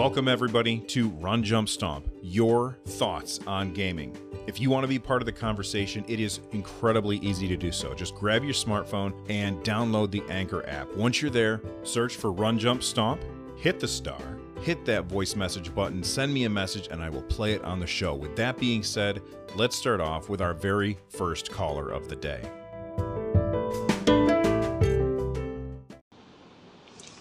Welcome, 0.00 0.28
everybody, 0.28 0.78
to 0.78 1.10
Run 1.10 1.42
Jump 1.42 1.68
Stomp, 1.68 2.08
your 2.22 2.78
thoughts 2.86 3.38
on 3.46 3.74
gaming. 3.74 4.16
If 4.46 4.58
you 4.58 4.70
want 4.70 4.84
to 4.84 4.88
be 4.88 4.98
part 4.98 5.20
of 5.20 5.26
the 5.26 5.32
conversation, 5.32 6.06
it 6.08 6.18
is 6.18 6.40
incredibly 6.52 7.18
easy 7.18 7.46
to 7.48 7.54
do 7.54 7.70
so. 7.70 7.92
Just 7.92 8.14
grab 8.14 8.42
your 8.42 8.54
smartphone 8.54 9.12
and 9.28 9.62
download 9.62 10.10
the 10.10 10.22
Anchor 10.30 10.66
app. 10.66 10.90
Once 10.96 11.20
you're 11.20 11.30
there, 11.30 11.60
search 11.82 12.16
for 12.16 12.32
Run 12.32 12.58
Jump 12.58 12.82
Stomp, 12.82 13.22
hit 13.58 13.78
the 13.78 13.86
star, 13.86 14.22
hit 14.62 14.86
that 14.86 15.04
voice 15.04 15.36
message 15.36 15.74
button, 15.74 16.02
send 16.02 16.32
me 16.32 16.44
a 16.44 16.50
message, 16.50 16.88
and 16.90 17.02
I 17.02 17.10
will 17.10 17.24
play 17.24 17.52
it 17.52 17.62
on 17.62 17.78
the 17.78 17.86
show. 17.86 18.14
With 18.14 18.34
that 18.36 18.56
being 18.56 18.82
said, 18.82 19.20
let's 19.54 19.76
start 19.76 20.00
off 20.00 20.30
with 20.30 20.40
our 20.40 20.54
very 20.54 20.96
first 21.10 21.50
caller 21.52 21.90
of 21.90 22.08
the 22.08 22.16
day. 22.16 22.40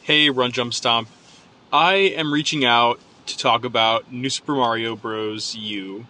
Hey, 0.01 0.29
Run 0.29 0.53
Jump 0.53 0.73
Stomp. 0.73 1.09
I 1.71 1.93
am 1.93 2.33
reaching 2.33 2.65
out 2.65 2.99
to 3.27 3.37
talk 3.37 3.63
about 3.63 4.11
New 4.11 4.31
Super 4.31 4.53
Mario 4.53 4.95
Bros. 4.95 5.55
U 5.55 6.07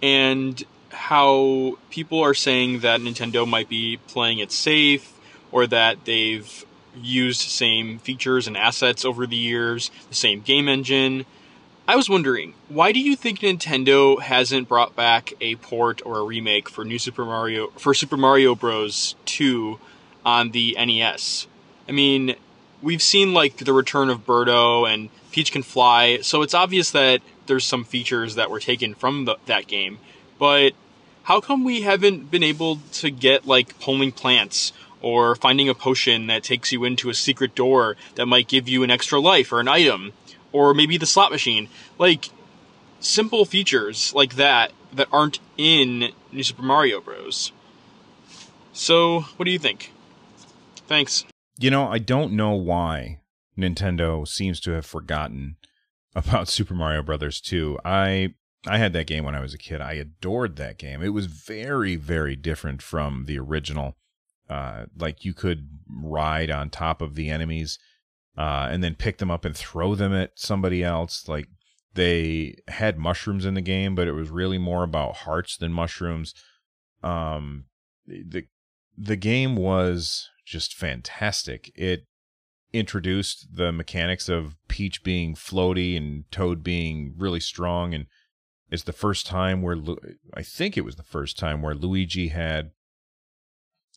and 0.00 0.62
how 0.90 1.78
people 1.90 2.20
are 2.20 2.34
saying 2.34 2.80
that 2.80 3.00
Nintendo 3.00 3.46
might 3.46 3.68
be 3.68 3.96
playing 4.06 4.38
it 4.38 4.52
safe 4.52 5.12
or 5.50 5.66
that 5.66 6.04
they've 6.04 6.64
used 6.96 7.40
same 7.40 7.98
features 7.98 8.46
and 8.46 8.56
assets 8.56 9.04
over 9.04 9.26
the 9.26 9.36
years, 9.36 9.90
the 10.08 10.14
same 10.14 10.42
game 10.42 10.68
engine. 10.68 11.26
I 11.88 11.96
was 11.96 12.08
wondering, 12.08 12.54
why 12.68 12.92
do 12.92 13.00
you 13.00 13.16
think 13.16 13.40
Nintendo 13.40 14.20
hasn't 14.20 14.68
brought 14.68 14.94
back 14.94 15.32
a 15.40 15.56
port 15.56 16.00
or 16.06 16.20
a 16.20 16.24
remake 16.24 16.68
for 16.68 16.84
New 16.84 17.00
Super 17.00 17.24
Mario 17.24 17.68
for 17.78 17.94
Super 17.94 18.16
Mario 18.16 18.54
Bros. 18.54 19.16
2 19.24 19.80
on 20.24 20.52
the 20.52 20.76
NES? 20.78 21.48
I 21.88 21.92
mean, 21.92 22.36
we've 22.82 23.02
seen 23.02 23.32
like 23.34 23.58
the 23.58 23.72
return 23.72 24.10
of 24.10 24.26
Birdo 24.26 24.92
and 24.92 25.10
Peach 25.32 25.52
can 25.52 25.62
fly, 25.62 26.20
so 26.22 26.42
it's 26.42 26.54
obvious 26.54 26.90
that 26.90 27.20
there's 27.46 27.64
some 27.64 27.84
features 27.84 28.34
that 28.34 28.50
were 28.50 28.60
taken 28.60 28.94
from 28.94 29.24
the, 29.24 29.36
that 29.46 29.66
game. 29.66 29.98
But 30.38 30.72
how 31.24 31.40
come 31.40 31.64
we 31.64 31.82
haven't 31.82 32.30
been 32.30 32.42
able 32.42 32.76
to 32.92 33.10
get 33.10 33.46
like 33.46 33.78
pulling 33.78 34.12
plants 34.12 34.72
or 35.02 35.34
finding 35.34 35.68
a 35.68 35.74
potion 35.74 36.26
that 36.26 36.42
takes 36.42 36.72
you 36.72 36.84
into 36.84 37.10
a 37.10 37.14
secret 37.14 37.54
door 37.54 37.96
that 38.16 38.26
might 38.26 38.48
give 38.48 38.68
you 38.68 38.82
an 38.82 38.90
extra 38.90 39.20
life 39.20 39.52
or 39.52 39.60
an 39.60 39.68
item 39.68 40.12
or 40.52 40.74
maybe 40.74 40.96
the 40.96 41.06
slot 41.06 41.30
machine? 41.30 41.68
Like 41.98 42.30
simple 43.00 43.44
features 43.44 44.12
like 44.14 44.36
that 44.36 44.72
that 44.92 45.08
aren't 45.12 45.38
in 45.56 46.12
New 46.32 46.42
Super 46.42 46.62
Mario 46.62 47.00
Bros. 47.00 47.52
So, 48.72 49.20
what 49.36 49.44
do 49.44 49.50
you 49.50 49.58
think? 49.58 49.92
Thanks. 50.86 51.24
You 51.60 51.70
know, 51.70 51.88
I 51.88 51.98
don't 51.98 52.32
know 52.32 52.54
why 52.54 53.20
Nintendo 53.58 54.26
seems 54.26 54.60
to 54.60 54.70
have 54.70 54.86
forgotten 54.86 55.56
about 56.14 56.48
Super 56.48 56.74
Mario 56.74 57.02
Brothers 57.02 57.40
2. 57.40 57.78
I 57.84 58.34
I 58.66 58.76
had 58.78 58.92
that 58.92 59.06
game 59.06 59.24
when 59.24 59.34
I 59.34 59.40
was 59.40 59.54
a 59.54 59.58
kid. 59.58 59.80
I 59.80 59.92
adored 59.92 60.56
that 60.56 60.78
game. 60.78 61.02
It 61.02 61.10
was 61.10 61.26
very 61.26 61.96
very 61.96 62.34
different 62.34 62.80
from 62.80 63.26
the 63.26 63.38
original. 63.38 63.96
Uh, 64.48 64.86
like 64.98 65.24
you 65.24 65.34
could 65.34 65.68
ride 65.88 66.50
on 66.50 66.70
top 66.70 67.00
of 67.02 67.14
the 67.14 67.30
enemies 67.30 67.78
uh, 68.36 68.68
and 68.70 68.82
then 68.82 68.94
pick 68.94 69.18
them 69.18 69.30
up 69.30 69.44
and 69.44 69.56
throw 69.56 69.94
them 69.94 70.12
at 70.14 70.32
somebody 70.36 70.82
else. 70.82 71.28
Like 71.28 71.46
they 71.94 72.56
had 72.68 72.98
mushrooms 72.98 73.44
in 73.44 73.54
the 73.54 73.60
game, 73.60 73.94
but 73.94 74.08
it 74.08 74.12
was 74.12 74.30
really 74.30 74.58
more 74.58 74.82
about 74.82 75.18
hearts 75.18 75.58
than 75.58 75.72
mushrooms. 75.72 76.34
Um, 77.02 77.66
the 78.06 78.46
the 78.96 79.16
game 79.16 79.56
was 79.56 80.28
just 80.50 80.74
fantastic. 80.74 81.70
It 81.74 82.06
introduced 82.72 83.48
the 83.54 83.72
mechanics 83.72 84.28
of 84.28 84.56
Peach 84.68 85.02
being 85.02 85.34
floaty 85.34 85.96
and 85.96 86.30
Toad 86.30 86.62
being 86.62 87.14
really 87.16 87.40
strong, 87.40 87.94
and 87.94 88.06
it's 88.70 88.84
the 88.84 88.92
first 88.92 89.26
time 89.26 89.62
where 89.62 89.76
Lu- 89.76 89.98
I 90.34 90.42
think 90.42 90.76
it 90.76 90.84
was 90.84 90.96
the 90.96 91.02
first 91.02 91.38
time 91.38 91.62
where 91.62 91.74
Luigi 91.74 92.28
had 92.28 92.70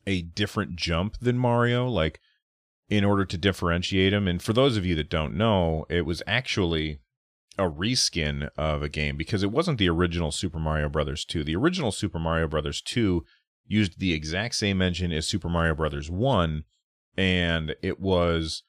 a 0.05 0.21
different 0.21 0.75
jump 0.75 1.17
than 1.19 1.37
Mario, 1.37 1.87
like 1.87 2.19
in 2.89 3.03
order 3.03 3.25
to 3.25 3.37
differentiate 3.37 4.13
him. 4.13 4.27
And 4.27 4.41
for 4.41 4.53
those 4.53 4.77
of 4.77 4.85
you 4.85 4.95
that 4.95 5.09
don't 5.09 5.35
know, 5.35 5.85
it 5.89 6.05
was 6.05 6.21
actually 6.27 6.99
a 7.57 7.69
reskin 7.69 8.49
of 8.57 8.81
a 8.81 8.89
game 8.89 9.15
because 9.15 9.43
it 9.43 9.51
wasn't 9.51 9.77
the 9.77 9.89
original 9.89 10.31
Super 10.31 10.59
Mario 10.59 10.89
Brothers 10.89 11.23
2. 11.25 11.43
The 11.43 11.55
original 11.55 11.91
Super 11.91 12.19
Mario 12.19 12.47
Brothers 12.47 12.81
2 12.81 13.23
used 13.67 13.99
the 13.99 14.13
exact 14.13 14.55
same 14.55 14.81
engine 14.81 15.11
as 15.11 15.27
Super 15.27 15.49
Mario 15.49 15.75
Brothers 15.75 16.09
1 16.09 16.63
and 17.17 17.75
it 17.81 17.99
was 17.99 18.63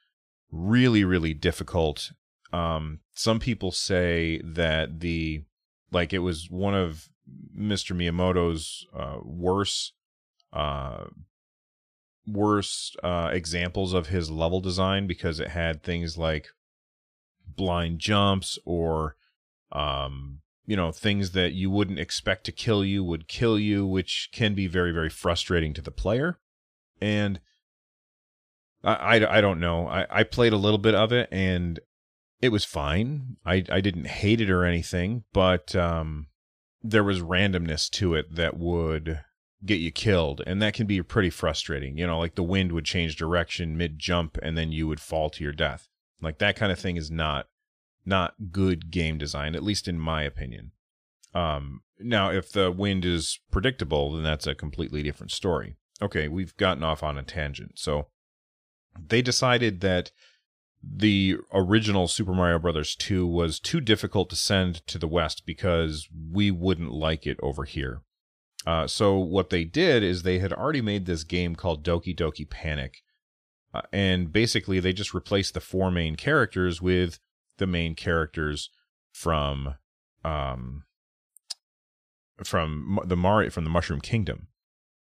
really 0.50 1.04
really 1.04 1.34
difficult. 1.34 2.12
Um 2.52 3.00
some 3.14 3.38
people 3.38 3.72
say 3.72 4.40
that 4.44 5.00
the 5.00 5.44
like 5.90 6.12
it 6.12 6.20
was 6.20 6.50
one 6.50 6.74
of 6.74 7.08
Mr. 7.56 7.96
Miyamoto's 7.96 8.86
uh 8.96 9.18
worst 9.22 9.92
uh 10.52 11.04
worst 12.26 12.96
uh 13.02 13.30
examples 13.32 13.92
of 13.92 14.08
his 14.08 14.30
level 14.30 14.60
design 14.60 15.06
because 15.06 15.40
it 15.40 15.48
had 15.48 15.82
things 15.82 16.16
like 16.16 16.48
blind 17.46 17.98
jumps 17.98 18.58
or 18.64 19.16
um 19.72 20.40
you 20.66 20.76
know 20.76 20.92
things 20.92 21.32
that 21.32 21.52
you 21.52 21.70
wouldn't 21.70 21.98
expect 21.98 22.44
to 22.44 22.52
kill 22.52 22.84
you 22.84 23.04
would 23.04 23.28
kill 23.28 23.58
you 23.58 23.86
which 23.86 24.30
can 24.32 24.54
be 24.54 24.66
very 24.66 24.92
very 24.92 25.10
frustrating 25.10 25.74
to 25.74 25.82
the 25.82 25.90
player. 25.90 26.38
And 27.00 27.40
i 28.82 29.18
i, 29.18 29.38
I 29.38 29.40
don't 29.40 29.60
know. 29.60 29.88
I, 29.88 30.06
I 30.10 30.22
played 30.24 30.52
a 30.52 30.58
little 30.58 30.78
bit 30.78 30.94
of 30.94 31.12
it 31.12 31.28
and 31.30 31.80
it 32.40 32.50
was 32.50 32.64
fine. 32.64 33.36
I 33.44 33.64
i 33.70 33.80
didn't 33.80 34.06
hate 34.06 34.40
it 34.40 34.50
or 34.50 34.64
anything 34.64 35.24
but 35.32 35.74
um 35.76 36.28
there 36.82 37.04
was 37.04 37.20
randomness 37.20 37.88
to 37.90 38.14
it 38.14 38.34
that 38.34 38.58
would 38.58 39.20
get 39.64 39.76
you 39.76 39.90
killed. 39.90 40.42
And 40.46 40.60
that 40.60 40.74
can 40.74 40.86
be 40.86 41.02
pretty 41.02 41.30
frustrating. 41.30 41.98
You 41.98 42.06
know 42.06 42.18
like 42.18 42.36
the 42.36 42.42
wind 42.42 42.72
would 42.72 42.84
change 42.84 43.16
direction 43.16 43.76
mid 43.76 43.98
jump 43.98 44.38
and 44.42 44.56
then 44.56 44.72
you 44.72 44.86
would 44.88 45.00
fall 45.00 45.30
to 45.30 45.44
your 45.44 45.52
death. 45.52 45.88
Like 46.22 46.38
that 46.38 46.56
kind 46.56 46.72
of 46.72 46.78
thing 46.78 46.96
is 46.96 47.10
not 47.10 47.48
not 48.04 48.34
good 48.50 48.90
game 48.90 49.18
design, 49.18 49.54
at 49.54 49.62
least 49.62 49.88
in 49.88 49.98
my 49.98 50.22
opinion. 50.22 50.72
Um, 51.34 51.82
now, 51.98 52.30
if 52.30 52.52
the 52.52 52.70
wind 52.70 53.04
is 53.04 53.40
predictable, 53.50 54.12
then 54.12 54.22
that's 54.22 54.46
a 54.46 54.54
completely 54.54 55.02
different 55.02 55.32
story. 55.32 55.76
Okay, 56.02 56.28
we've 56.28 56.56
gotten 56.56 56.82
off 56.82 57.02
on 57.02 57.18
a 57.18 57.22
tangent. 57.22 57.78
So 57.78 58.08
they 59.08 59.22
decided 59.22 59.80
that 59.80 60.10
the 60.82 61.36
original 61.52 62.08
Super 62.08 62.34
Mario 62.34 62.58
Brothers 62.58 62.94
2 62.96 63.26
was 63.26 63.58
too 63.58 63.80
difficult 63.80 64.28
to 64.30 64.36
send 64.36 64.86
to 64.86 64.98
the 64.98 65.08
West 65.08 65.44
because 65.46 66.08
we 66.32 66.50
wouldn't 66.50 66.92
like 66.92 67.26
it 67.26 67.38
over 67.42 67.64
here. 67.64 68.02
Uh, 68.66 68.86
so 68.86 69.18
what 69.18 69.50
they 69.50 69.64
did 69.64 70.02
is 70.02 70.22
they 70.22 70.38
had 70.38 70.52
already 70.52 70.80
made 70.80 71.06
this 71.06 71.24
game 71.24 71.54
called 71.54 71.84
Doki 71.84 72.16
Doki 72.16 72.48
Panic, 72.48 73.02
uh, 73.74 73.82
and 73.92 74.32
basically 74.32 74.80
they 74.80 74.92
just 74.92 75.14
replaced 75.14 75.54
the 75.54 75.60
four 75.60 75.90
main 75.90 76.16
characters 76.16 76.80
with 76.80 77.18
the 77.58 77.66
main 77.66 77.94
characters 77.94 78.70
from 79.12 79.74
um 80.24 80.84
from 82.42 82.98
the 83.04 83.16
Mario 83.16 83.50
from 83.50 83.64
the 83.64 83.70
Mushroom 83.70 84.00
Kingdom. 84.00 84.48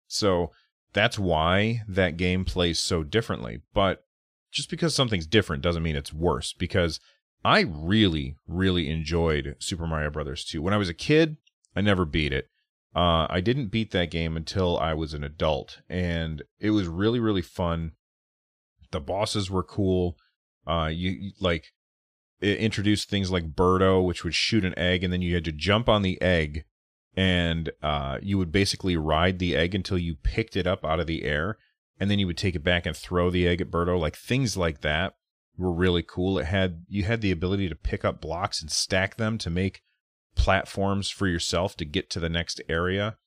So 0.07 0.51
that's 0.93 1.19
why 1.19 1.81
that 1.87 2.17
game 2.17 2.45
plays 2.45 2.79
so 2.79 3.03
differently. 3.03 3.61
But 3.73 4.05
just 4.51 4.69
because 4.69 4.95
something's 4.95 5.27
different 5.27 5.63
doesn't 5.63 5.83
mean 5.83 5.95
it's 5.95 6.13
worse 6.13 6.53
because 6.53 6.99
I 7.43 7.59
really, 7.59 8.37
really 8.47 8.89
enjoyed 8.89 9.55
Super 9.59 9.85
Mario 9.85 10.09
Brothers 10.09 10.43
2. 10.45 10.61
When 10.61 10.73
I 10.73 10.77
was 10.77 10.89
a 10.89 10.95
kid, 10.95 11.37
I 11.75 11.81
never 11.81 12.05
beat 12.05 12.33
it. 12.33 12.49
Uh, 12.95 13.27
I 13.29 13.41
didn't 13.41 13.67
beat 13.67 13.91
that 13.91 14.09
game 14.09 14.37
until 14.37 14.79
I 14.79 14.93
was 14.93 15.13
an 15.13 15.23
adult, 15.23 15.81
and 15.89 16.41
it 16.59 16.69
was 16.69 16.87
really, 16.87 17.19
really 17.19 17.41
fun. 17.41 17.91
The 18.91 19.01
bosses 19.01 19.51
were 19.51 19.63
cool. 19.63 20.17
Uh, 20.65 20.89
you, 20.91 21.11
you 21.11 21.31
like 21.41 21.73
it 22.41 22.57
introduced 22.57 23.09
things 23.09 23.31
like 23.31 23.55
Birdo, 23.55 24.03
which 24.03 24.23
would 24.23 24.35
shoot 24.35 24.65
an 24.65 24.77
egg, 24.77 25.03
and 25.03 25.11
then 25.11 25.21
you 25.21 25.35
had 25.35 25.45
to 25.45 25.51
jump 25.51 25.87
on 25.87 26.01
the 26.01 26.21
egg, 26.21 26.65
and 27.15 27.71
uh, 27.81 28.17
you 28.21 28.37
would 28.37 28.51
basically 28.51 28.97
ride 28.97 29.39
the 29.39 29.55
egg 29.55 29.73
until 29.73 29.97
you 29.97 30.15
picked 30.15 30.55
it 30.55 30.67
up 30.67 30.83
out 30.83 30.99
of 30.99 31.07
the 31.07 31.23
air, 31.23 31.57
and 31.99 32.11
then 32.11 32.19
you 32.19 32.27
would 32.27 32.37
take 32.37 32.55
it 32.55 32.63
back 32.63 32.85
and 32.85 32.95
throw 32.95 33.29
the 33.29 33.47
egg 33.47 33.61
at 33.61 33.71
Birdo. 33.71 33.99
Like 33.99 34.15
things 34.15 34.57
like 34.57 34.81
that 34.81 35.15
were 35.57 35.71
really 35.71 36.03
cool. 36.03 36.37
It 36.37 36.45
had 36.45 36.85
you 36.89 37.03
had 37.03 37.21
the 37.21 37.31
ability 37.31 37.69
to 37.69 37.75
pick 37.75 38.03
up 38.03 38.21
blocks 38.21 38.61
and 38.61 38.69
stack 38.69 39.15
them 39.15 39.37
to 39.39 39.49
make 39.49 39.81
platforms 40.35 41.09
for 41.09 41.27
yourself 41.27 41.77
to 41.77 41.85
get 41.85 42.09
to 42.11 42.19
the 42.19 42.29
next 42.29 42.61
area. 42.67 43.17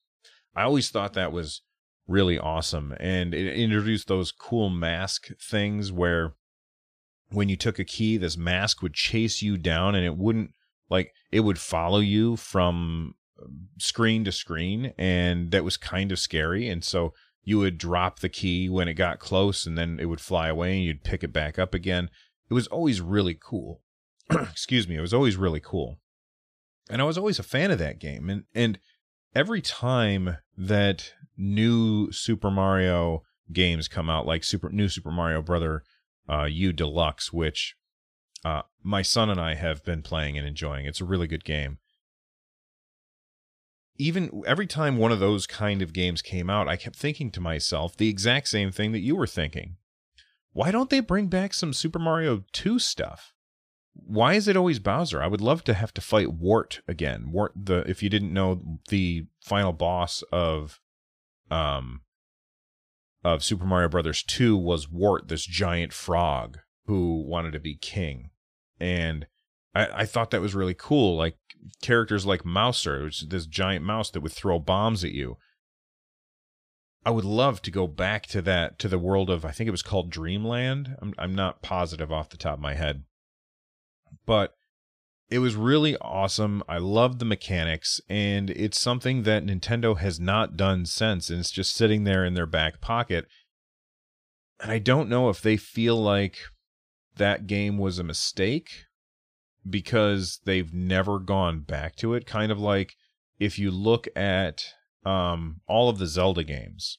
I 0.55 0.62
always 0.64 0.90
thought 0.90 1.14
that 1.14 1.32
was 1.32 1.62
really 2.06 2.38
awesome, 2.38 2.94
and 3.00 3.34
it 3.34 3.55
introduced 3.55 4.08
those 4.08 4.32
cool 4.32 4.69
mask 4.70 5.28
things 5.40 5.90
where 5.90 6.34
when 7.30 7.48
you 7.48 7.56
took 7.56 7.78
a 7.78 7.84
key, 7.84 8.16
this 8.16 8.36
mask 8.36 8.82
would 8.82 8.94
chase 8.94 9.42
you 9.42 9.56
down 9.56 9.94
and 9.94 10.04
it 10.04 10.16
wouldn't 10.16 10.52
like 10.90 11.12
it 11.30 11.40
would 11.40 11.58
follow 11.58 11.98
you 11.98 12.36
from 12.36 13.14
um, 13.42 13.69
screen 13.78 14.25
to 14.25 14.32
screen 14.32 14.94
and 14.96 15.50
that 15.50 15.64
was 15.64 15.76
kind 15.76 16.10
of 16.10 16.19
scary 16.19 16.69
and 16.69 16.82
so 16.82 17.12
you 17.44 17.58
would 17.58 17.78
drop 17.78 18.20
the 18.20 18.28
key 18.28 18.69
when 18.69 18.88
it 18.88 18.94
got 18.94 19.19
close 19.19 19.66
and 19.66 19.76
then 19.76 19.98
it 20.00 20.06
would 20.06 20.20
fly 20.20 20.48
away 20.48 20.76
and 20.76 20.84
you'd 20.84 21.04
pick 21.04 21.22
it 21.22 21.32
back 21.32 21.58
up 21.58 21.75
again 21.75 22.08
it 22.48 22.54
was 22.54 22.66
always 22.69 23.02
really 23.02 23.36
cool 23.38 23.82
excuse 24.50 24.86
me, 24.86 24.96
it 24.96 25.00
was 25.00 25.14
always 25.14 25.36
really 25.36 25.60
cool. 25.60 25.98
And 26.90 27.00
I 27.00 27.04
was 27.04 27.19
always 27.19 27.38
a 27.38 27.44
fan 27.44 27.70
of 27.70 27.78
that 27.78 27.98
game. 27.98 28.28
And 28.28 28.44
and 28.54 28.78
every 29.34 29.60
time 29.60 30.38
that 30.56 31.12
new 31.36 32.10
Super 32.12 32.50
Mario 32.50 33.22
games 33.52 33.88
come 33.88 34.10
out, 34.10 34.26
like 34.26 34.44
Super 34.44 34.70
New 34.70 34.88
Super 34.88 35.10
Mario 35.10 35.42
Brother 35.42 35.82
uh, 36.28 36.44
U 36.44 36.72
Deluxe, 36.72 37.32
which 37.32 37.76
uh, 38.44 38.62
my 38.82 39.02
son 39.02 39.30
and 39.30 39.40
I 39.40 39.54
have 39.54 39.84
been 39.84 40.02
playing 40.02 40.38
and 40.38 40.46
enjoying. 40.46 40.86
It's 40.86 41.00
a 41.00 41.04
really 41.06 41.26
good 41.26 41.44
game. 41.44 41.78
Even 43.96 44.42
every 44.46 44.66
time 44.66 44.96
one 44.96 45.10
of 45.10 45.19
those 45.19 45.46
kind 45.46 45.82
of 45.82 45.92
games 45.92 46.22
came 46.22 46.48
out, 46.48 46.69
I 46.69 46.76
kept 46.76 46.94
thinking 46.94 47.32
to 47.32 47.40
myself 47.40 47.96
the 47.96 48.08
exact 48.08 48.48
same 48.48 48.70
thing 48.70 48.92
that 48.92 49.00
you 49.00 49.16
were 49.16 49.26
thinking. 49.26 49.76
Why 50.52 50.70
don't 50.70 50.90
they 50.90 51.00
bring 51.00 51.26
back 51.26 51.52
some 51.52 51.72
Super 51.72 51.98
Mario 51.98 52.44
2 52.52 52.78
stuff? 52.78 53.32
Why 53.94 54.34
is 54.34 54.46
it 54.46 54.56
always 54.56 54.78
Bowser? 54.78 55.20
I 55.20 55.26
would 55.26 55.40
love 55.40 55.64
to 55.64 55.74
have 55.74 55.92
to 55.94 56.00
fight 56.00 56.32
Wart 56.32 56.81
again. 56.86 57.32
Wart 57.32 57.52
the 57.56 57.78
if 57.88 58.00
you 58.02 58.08
didn't 58.08 58.32
know 58.32 58.78
the 58.88 59.26
final 59.44 59.72
boss 59.72 60.22
of 60.31 60.81
um 61.50 62.02
of 63.34 63.44
Super 63.44 63.64
Mario 63.64 63.88
Brothers 63.88 64.22
2 64.22 64.56
was 64.56 64.90
Wart, 64.90 65.28
this 65.28 65.44
giant 65.44 65.92
frog 65.92 66.58
who 66.86 67.22
wanted 67.22 67.52
to 67.52 67.60
be 67.60 67.75
king. 67.75 68.30
And 68.80 69.26
I, 69.75 69.88
I 70.02 70.06
thought 70.06 70.30
that 70.30 70.40
was 70.40 70.54
really 70.54 70.75
cool. 70.75 71.16
Like 71.16 71.36
characters 71.82 72.26
like 72.26 72.44
Mouser, 72.44 73.04
which 73.04 73.22
is 73.22 73.28
this 73.28 73.46
giant 73.46 73.84
mouse 73.84 74.10
that 74.10 74.20
would 74.20 74.32
throw 74.32 74.58
bombs 74.58 75.04
at 75.04 75.12
you. 75.12 75.36
I 77.04 77.10
would 77.10 77.25
love 77.25 77.62
to 77.62 77.70
go 77.70 77.86
back 77.86 78.26
to 78.28 78.42
that 78.42 78.78
to 78.80 78.88
the 78.88 78.98
world 78.98 79.31
of 79.31 79.44
I 79.44 79.50
think 79.50 79.69
it 79.69 79.72
was 79.72 79.82
called 79.82 80.10
Dreamland. 80.10 80.96
I'm 81.00 81.14
I'm 81.16 81.34
not 81.34 81.62
positive 81.62 82.12
off 82.12 82.28
the 82.28 82.36
top 82.36 82.54
of 82.54 82.60
my 82.60 82.74
head. 82.74 83.04
But 84.26 84.57
it 85.30 85.40
was 85.40 85.56
really 85.56 85.96
awesome. 85.98 86.62
I 86.69 86.78
loved 86.78 87.19
the 87.19 87.25
mechanics 87.25 88.00
and 88.08 88.50
it's 88.50 88.80
something 88.80 89.25
that 89.25 89.44
Nintendo 89.44 89.98
has 89.98 90.19
not 90.19 90.56
done 90.56 90.86
since 90.86 91.28
and 91.28 91.40
it's 91.40 91.50
just 91.50 91.75
sitting 91.75 92.04
there 92.04 92.25
in 92.25 92.34
their 92.34 92.46
back 92.46 92.80
pocket. 92.80 93.26
And 94.60 94.72
I 94.72 94.78
don't 94.78 95.08
know 95.08 95.28
if 95.28 95.42
they 95.42 95.56
feel 95.56 95.96
like 95.96 96.38
that 97.16 97.46
game 97.46 97.76
was 97.78 97.98
a 97.98 98.04
mistake 98.04 98.70
because 99.69 100.40
they've 100.44 100.72
never 100.72 101.19
gone 101.19 101.60
back 101.60 101.96
to 101.96 102.14
it 102.14 102.26
kind 102.26 102.50
of 102.50 102.58
like 102.58 102.94
if 103.38 103.58
you 103.58 103.70
look 103.70 104.08
at 104.16 104.64
um, 105.04 105.60
all 105.69 105.88
of 105.88 105.98
the 105.98 106.06
Zelda 106.06 106.42
games, 106.42 106.98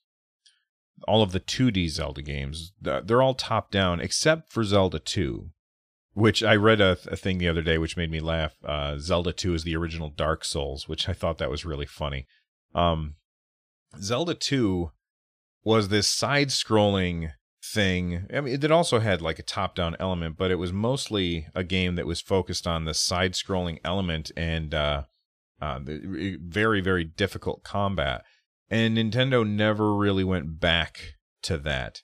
all 1.08 1.24
of 1.24 1.32
the 1.32 1.40
2D 1.40 1.90
Zelda 1.90 2.22
games, 2.22 2.74
they're 2.80 3.22
all 3.22 3.34
top 3.34 3.72
down 3.72 4.00
except 4.00 4.52
for 4.52 4.64
Zelda 4.64 5.00
2, 5.00 5.50
which 6.14 6.44
I 6.44 6.56
read 6.56 6.82
a, 6.82 6.98
a 7.08 7.16
thing 7.16 7.38
the 7.38 7.48
other 7.48 7.62
day 7.62 7.78
which 7.78 7.98
made 7.98 8.12
me 8.12 8.20
laugh. 8.20 8.56
Uh, 8.64 8.98
Zelda 8.98 9.32
2 9.32 9.54
is 9.54 9.64
the 9.64 9.76
original 9.76 10.10
Dark 10.10 10.44
Souls, 10.44 10.88
which 10.88 11.08
I 11.08 11.14
thought 11.14 11.38
that 11.38 11.50
was 11.50 11.66
really 11.66 11.86
funny. 11.86 12.28
Um, 12.74 13.16
Zelda 14.02 14.34
2 14.34 14.92
was 15.64 15.90
this 15.90 16.08
side 16.08 16.50
scrolling 16.50 17.32
thing. 17.64 18.26
I 18.34 18.42
mean, 18.42 18.64
it 18.64 18.72
also 18.72 19.00
had 19.00 19.22
like 19.22 19.40
a 19.40 19.44
top 19.44 19.76
down 19.76 19.96
element, 20.00 20.38
but 20.38 20.52
it 20.52 20.56
was 20.56 20.74
mostly 20.74 21.48
a 21.54 21.64
game 21.64 21.96
that 21.96 22.08
was 22.08 22.22
focused 22.22 22.68
on 22.68 22.86
the 22.86 22.94
side 22.94 23.34
scrolling 23.34 23.80
element 23.84 24.32
and 24.36 24.74
uh, 24.74 25.04
uh, 25.62 25.80
very 25.84 26.82
very 26.82 27.04
difficult 27.04 27.64
combat, 27.64 28.24
and 28.70 28.98
Nintendo 28.98 29.48
never 29.48 29.94
really 29.94 30.24
went 30.24 30.60
back 30.60 31.16
to 31.44 31.58
that. 31.58 32.02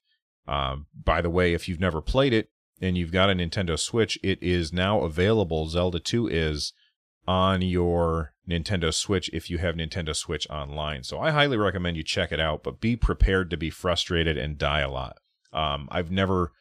Uh, 0.47 0.77
by 0.93 1.21
the 1.21 1.29
way, 1.29 1.53
if 1.53 1.67
you've 1.67 1.79
never 1.79 2.01
played 2.01 2.33
it 2.33 2.49
and 2.81 2.97
you've 2.97 3.11
got 3.11 3.29
a 3.29 3.33
Nintendo 3.33 3.79
Switch, 3.79 4.19
it 4.23 4.41
is 4.41 4.73
now 4.73 5.01
available. 5.01 5.67
Zelda 5.67 5.99
2 5.99 6.27
is 6.27 6.73
on 7.27 7.61
your 7.61 8.33
Nintendo 8.47 8.93
Switch 8.93 9.29
if 9.33 9.49
you 9.49 9.57
have 9.57 9.75
Nintendo 9.75 10.15
Switch 10.15 10.47
online. 10.49 11.03
So 11.03 11.19
I 11.19 11.31
highly 11.31 11.57
recommend 11.57 11.97
you 11.97 12.03
check 12.03 12.31
it 12.31 12.39
out, 12.39 12.63
but 12.63 12.81
be 12.81 12.95
prepared 12.95 13.49
to 13.49 13.57
be 13.57 13.69
frustrated 13.69 14.37
and 14.37 14.57
die 14.57 14.81
a 14.81 14.89
lot. 14.89 15.17
Um, 15.51 15.87
I've 15.91 16.11
never 16.11 16.51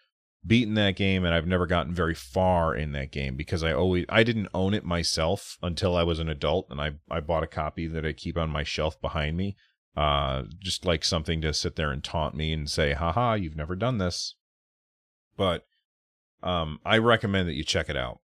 beaten 0.46 0.74
that 0.74 0.96
game 0.96 1.24
and 1.24 1.34
I've 1.34 1.46
never 1.46 1.66
gotten 1.66 1.92
very 1.92 2.14
far 2.14 2.74
in 2.74 2.92
that 2.92 3.10
game 3.10 3.34
because 3.34 3.62
I 3.62 3.72
always 3.72 4.04
I 4.08 4.22
didn't 4.22 4.48
own 4.52 4.74
it 4.74 4.84
myself 4.84 5.56
until 5.62 5.96
I 5.96 6.02
was 6.02 6.18
an 6.18 6.28
adult 6.28 6.66
and 6.70 6.80
I 6.80 6.92
I 7.10 7.20
bought 7.20 7.42
a 7.42 7.48
copy 7.48 7.86
that 7.86 8.04
I 8.04 8.12
keep 8.12 8.36
on 8.36 8.50
my 8.50 8.62
shelf 8.62 9.00
behind 9.00 9.36
me 9.36 9.56
uh 9.96 10.42
just 10.58 10.84
like 10.84 11.02
something 11.02 11.40
to 11.40 11.54
sit 11.54 11.76
there 11.76 11.90
and 11.90 12.04
taunt 12.04 12.34
me 12.34 12.52
and 12.52 12.68
say 12.68 12.92
haha 12.92 13.34
you've 13.34 13.56
never 13.56 13.74
done 13.74 13.96
this 13.96 14.34
but 15.36 15.64
um 16.44 16.78
I 16.84 16.98
recommend 16.98 17.48
that 17.48 17.54
you 17.54 17.64
check 17.64 17.88
it 17.88 17.96
out 17.96 18.20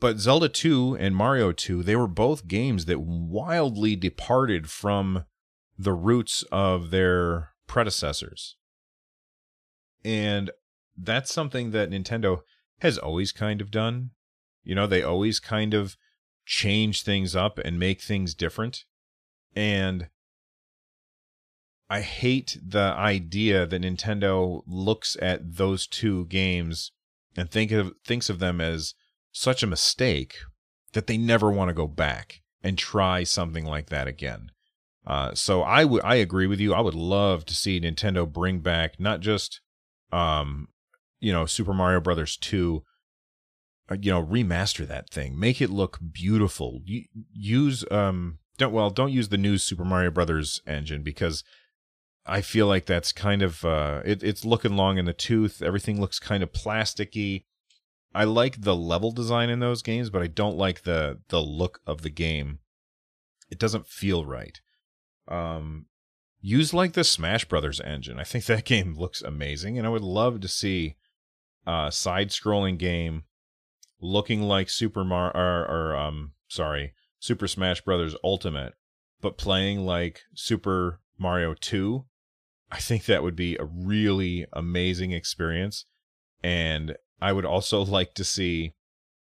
but 0.00 0.18
Zelda 0.18 0.48
2 0.48 0.96
and 0.98 1.14
Mario 1.14 1.52
2 1.52 1.82
they 1.84 1.94
were 1.94 2.08
both 2.08 2.48
games 2.48 2.86
that 2.86 3.00
wildly 3.00 3.94
departed 3.94 4.68
from 4.68 5.24
the 5.78 5.92
roots 5.92 6.42
of 6.50 6.90
their 6.90 7.50
predecessors 7.66 8.56
and 10.04 10.50
that's 10.96 11.32
something 11.32 11.70
that 11.70 11.90
Nintendo 11.90 12.40
has 12.80 12.98
always 12.98 13.32
kind 13.32 13.60
of 13.60 13.70
done. 13.70 14.10
You 14.62 14.74
know, 14.74 14.86
they 14.86 15.02
always 15.02 15.40
kind 15.40 15.74
of 15.74 15.96
change 16.46 17.02
things 17.02 17.34
up 17.34 17.58
and 17.58 17.78
make 17.78 18.00
things 18.00 18.34
different. 18.34 18.84
And 19.56 20.08
I 21.94 22.00
hate 22.00 22.58
the 22.60 22.92
idea 22.96 23.66
that 23.66 23.82
Nintendo 23.82 24.62
looks 24.66 25.16
at 25.22 25.54
those 25.54 25.86
two 25.86 26.26
games 26.26 26.90
and 27.36 27.48
think 27.48 27.70
of 27.70 27.92
thinks 28.04 28.28
of 28.28 28.40
them 28.40 28.60
as 28.60 28.94
such 29.30 29.62
a 29.62 29.68
mistake 29.68 30.34
that 30.92 31.06
they 31.06 31.16
never 31.16 31.52
want 31.52 31.68
to 31.68 31.72
go 31.72 31.86
back 31.86 32.40
and 32.64 32.76
try 32.76 33.22
something 33.22 33.64
like 33.64 33.90
that 33.90 34.08
again. 34.08 34.50
Uh, 35.06 35.36
so 35.36 35.62
I 35.62 35.84
would 35.84 36.02
I 36.02 36.16
agree 36.16 36.48
with 36.48 36.58
you. 36.58 36.74
I 36.74 36.80
would 36.80 36.96
love 36.96 37.44
to 37.44 37.54
see 37.54 37.80
Nintendo 37.80 38.28
bring 38.28 38.58
back 38.58 38.98
not 38.98 39.20
just 39.20 39.60
um, 40.10 40.66
you 41.20 41.32
know, 41.32 41.46
Super 41.46 41.74
Mario 41.74 42.00
Brothers 42.00 42.36
2 42.36 42.82
uh, 43.88 43.96
you 44.00 44.10
know, 44.10 44.24
remaster 44.24 44.84
that 44.88 45.10
thing. 45.10 45.38
Make 45.38 45.60
it 45.60 45.70
look 45.70 46.00
beautiful. 46.10 46.80
use 47.32 47.84
um 47.92 48.38
don't 48.58 48.72
well, 48.72 48.90
don't 48.90 49.12
use 49.12 49.28
the 49.28 49.38
new 49.38 49.58
Super 49.58 49.84
Mario 49.84 50.10
Brothers 50.10 50.60
engine 50.66 51.04
because 51.04 51.44
I 52.26 52.40
feel 52.40 52.66
like 52.66 52.86
that's 52.86 53.12
kind 53.12 53.42
of 53.42 53.64
uh 53.64 54.02
it, 54.04 54.22
it's 54.22 54.44
looking 54.44 54.76
long 54.76 54.98
in 54.98 55.04
the 55.04 55.12
tooth. 55.12 55.62
Everything 55.62 56.00
looks 56.00 56.18
kind 56.18 56.42
of 56.42 56.52
plasticky. 56.52 57.44
I 58.14 58.24
like 58.24 58.62
the 58.62 58.76
level 58.76 59.10
design 59.10 59.50
in 59.50 59.58
those 59.58 59.82
games, 59.82 60.08
but 60.10 60.22
I 60.22 60.28
don't 60.28 60.56
like 60.56 60.82
the 60.82 61.20
the 61.28 61.42
look 61.42 61.80
of 61.86 62.02
the 62.02 62.10
game. 62.10 62.60
It 63.50 63.58
doesn't 63.58 63.86
feel 63.86 64.24
right. 64.24 64.60
Um 65.28 65.86
use 66.40 66.74
like 66.74 66.92
the 66.92 67.04
Smash 67.04 67.46
Brothers 67.46 67.80
engine. 67.80 68.18
I 68.18 68.24
think 68.24 68.44
that 68.46 68.64
game 68.64 68.94
looks 68.94 69.20
amazing 69.20 69.76
and 69.78 69.86
I 69.86 69.90
would 69.90 70.02
love 70.02 70.40
to 70.40 70.48
see 70.48 70.96
a 71.66 71.90
side-scrolling 71.90 72.78
game 72.78 73.24
looking 74.00 74.42
like 74.42 74.68
Super 74.68 75.04
Mario 75.04 75.32
or, 75.34 75.66
or 75.66 75.96
um 75.96 76.32
sorry 76.48 76.94
Super 77.18 77.48
Smash 77.48 77.82
Brothers 77.82 78.16
Ultimate, 78.24 78.74
but 79.20 79.38
playing 79.38 79.84
like 79.84 80.20
Super 80.34 81.00
Mario 81.18 81.54
2. 81.54 82.04
I 82.74 82.78
think 82.78 83.04
that 83.04 83.22
would 83.22 83.36
be 83.36 83.56
a 83.56 83.64
really 83.64 84.46
amazing 84.52 85.12
experience, 85.12 85.86
and 86.42 86.96
I 87.20 87.32
would 87.32 87.44
also 87.44 87.84
like 87.84 88.14
to 88.14 88.24
see 88.24 88.74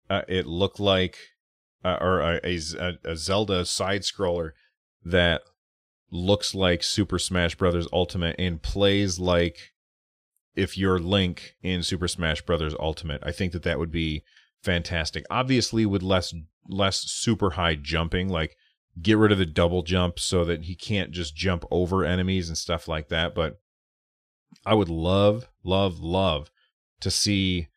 uh, 0.10 0.24
it 0.28 0.46
look 0.46 0.80
like 0.80 1.18
uh, 1.86 1.98
or 2.02 2.20
a, 2.20 2.40
a, 2.44 2.94
a 3.06 3.16
Zelda 3.16 3.66
side 3.66 4.02
scroller 4.02 4.52
that 5.06 5.42
looks 6.12 6.54
like 6.54 6.84
Super 6.84 7.18
Smash 7.18 7.56
Brothers 7.56 7.88
Ultimate 7.94 8.36
and 8.38 8.62
plays 8.62 9.18
like 9.18 9.74
if 10.54 10.78
you're 10.78 11.00
Link 11.00 11.56
in 11.64 11.84
Super 11.84 12.10
Smash 12.10 12.42
Brothers 12.42 12.76
Ultimate. 12.78 13.22
I 13.24 13.32
think 13.32 13.54
that 13.54 13.64
that 13.64 13.80
would 13.80 13.92
be 13.92 14.24
fantastic. 14.62 15.24
Obviously, 15.30 15.86
with 15.86 16.04
less 16.04 16.34
less 16.68 17.00
super 17.10 17.52
high 17.52 17.76
jumping, 17.76 18.28
like 18.28 18.58
get 19.02 19.18
rid 19.18 19.32
of 19.32 19.38
the 19.38 19.46
double 19.46 19.84
jump 19.84 20.20
so 20.20 20.44
that 20.46 20.64
he 20.64 20.76
can't 20.76 21.12
just 21.12 21.36
jump 21.36 21.66
over 21.72 22.04
enemies 22.04 22.50
and 22.50 22.58
stuff 22.58 22.88
like 22.88 23.10
that. 23.10 23.36
But 23.36 23.60
I 24.66 24.74
would 24.74 24.90
love, 24.90 25.48
love, 25.64 26.00
love 26.00 26.52
to 27.02 27.12
see 27.12 27.68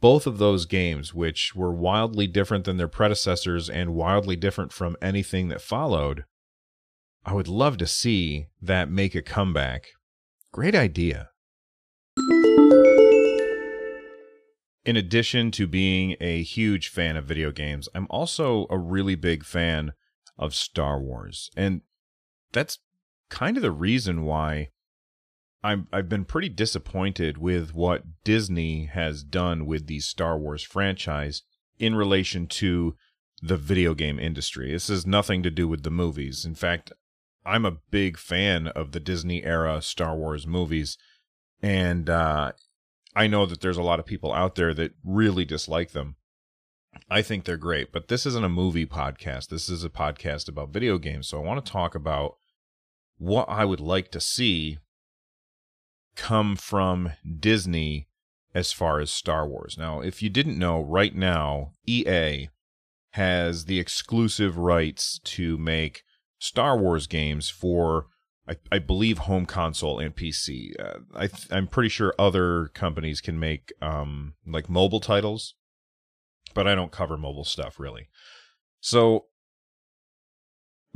both 0.00 0.26
of 0.26 0.38
those 0.38 0.66
games, 0.66 1.14
which 1.14 1.54
were 1.54 1.72
wildly 1.72 2.26
different 2.26 2.64
than 2.64 2.76
their 2.76 2.88
predecessors 2.88 3.70
and 3.70 3.94
wildly 3.94 4.36
different 4.36 4.72
from 4.72 4.96
anything 5.00 5.48
that 5.48 5.62
followed. 5.62 6.24
I 7.24 7.32
would 7.32 7.48
love 7.48 7.78
to 7.78 7.86
see 7.86 8.48
that 8.60 8.90
make 8.90 9.14
a 9.14 9.22
comeback. 9.22 9.88
Great 10.52 10.74
idea. 10.74 11.30
In 14.84 14.96
addition 14.96 15.50
to 15.52 15.66
being 15.66 16.14
a 16.20 16.42
huge 16.42 16.88
fan 16.88 17.16
of 17.16 17.24
video 17.24 17.50
games, 17.50 17.88
I'm 17.94 18.06
also 18.08 18.66
a 18.70 18.78
really 18.78 19.16
big 19.16 19.44
fan 19.44 19.92
of 20.38 20.54
Star 20.54 21.00
Wars. 21.00 21.50
And 21.56 21.82
that's 22.52 22.78
kind 23.28 23.56
of 23.56 23.62
the 23.62 23.70
reason 23.70 24.24
why 24.24 24.68
I'm, 25.62 25.88
I've 25.92 26.08
been 26.08 26.24
pretty 26.24 26.48
disappointed 26.48 27.38
with 27.38 27.74
what 27.74 28.04
Disney 28.24 28.86
has 28.86 29.22
done 29.22 29.66
with 29.66 29.86
the 29.86 30.00
Star 30.00 30.38
Wars 30.38 30.62
franchise 30.62 31.42
in 31.78 31.94
relation 31.94 32.46
to 32.46 32.96
the 33.42 33.56
video 33.56 33.94
game 33.94 34.18
industry. 34.18 34.72
This 34.72 34.88
has 34.88 35.06
nothing 35.06 35.42
to 35.42 35.50
do 35.50 35.68
with 35.68 35.82
the 35.82 35.90
movies. 35.90 36.44
In 36.44 36.54
fact, 36.54 36.92
I'm 37.44 37.64
a 37.64 37.78
big 37.90 38.18
fan 38.18 38.68
of 38.68 38.92
the 38.92 39.00
Disney 39.00 39.44
era 39.44 39.80
Star 39.82 40.16
Wars 40.16 40.46
movies, 40.46 40.98
and 41.62 42.08
uh, 42.10 42.52
I 43.14 43.26
know 43.26 43.46
that 43.46 43.60
there's 43.60 43.76
a 43.76 43.82
lot 43.82 44.00
of 44.00 44.06
people 44.06 44.32
out 44.32 44.56
there 44.56 44.74
that 44.74 44.92
really 45.04 45.44
dislike 45.44 45.92
them. 45.92 46.16
I 47.10 47.22
think 47.22 47.44
they're 47.44 47.56
great, 47.56 47.92
but 47.92 48.08
this 48.08 48.26
isn't 48.26 48.44
a 48.44 48.48
movie 48.48 48.86
podcast. 48.86 49.48
This 49.48 49.68
is 49.68 49.84
a 49.84 49.90
podcast 49.90 50.48
about 50.48 50.72
video 50.72 50.98
games. 50.98 51.28
So 51.28 51.38
I 51.38 51.44
want 51.44 51.64
to 51.64 51.72
talk 51.72 51.94
about 51.94 52.36
what 53.18 53.48
I 53.48 53.64
would 53.64 53.80
like 53.80 54.10
to 54.12 54.20
see 54.20 54.78
come 56.16 56.56
from 56.56 57.12
Disney 57.38 58.08
as 58.54 58.72
far 58.72 59.00
as 59.00 59.10
Star 59.10 59.46
Wars. 59.46 59.76
Now, 59.78 60.00
if 60.00 60.22
you 60.22 60.30
didn't 60.30 60.58
know, 60.58 60.80
right 60.80 61.14
now, 61.14 61.72
EA 61.86 62.48
has 63.10 63.66
the 63.66 63.78
exclusive 63.78 64.56
rights 64.56 65.20
to 65.24 65.58
make 65.58 66.02
Star 66.38 66.78
Wars 66.78 67.06
games 67.06 67.50
for, 67.50 68.06
I, 68.48 68.56
I 68.72 68.78
believe, 68.78 69.18
home 69.18 69.46
console 69.46 69.98
and 69.98 70.14
PC. 70.14 70.70
Uh, 70.78 71.00
I 71.14 71.28
I'm 71.50 71.66
pretty 71.66 71.90
sure 71.90 72.14
other 72.18 72.68
companies 72.68 73.20
can 73.20 73.38
make 73.38 73.72
um, 73.82 74.34
like 74.46 74.70
mobile 74.70 75.00
titles, 75.00 75.54
but 76.56 76.66
I 76.66 76.74
don't 76.74 76.90
cover 76.90 77.18
mobile 77.18 77.44
stuff 77.44 77.78
really. 77.78 78.08
So 78.80 79.26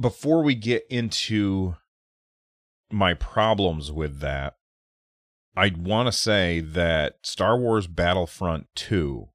before 0.00 0.42
we 0.42 0.54
get 0.54 0.86
into 0.88 1.76
my 2.90 3.12
problems 3.12 3.92
with 3.92 4.20
that, 4.20 4.56
I 5.54 5.70
want 5.76 6.08
to 6.08 6.12
say 6.12 6.60
that 6.60 7.18
Star 7.22 7.58
Wars 7.58 7.86
Battlefront 7.86 8.68
2, 8.74 9.28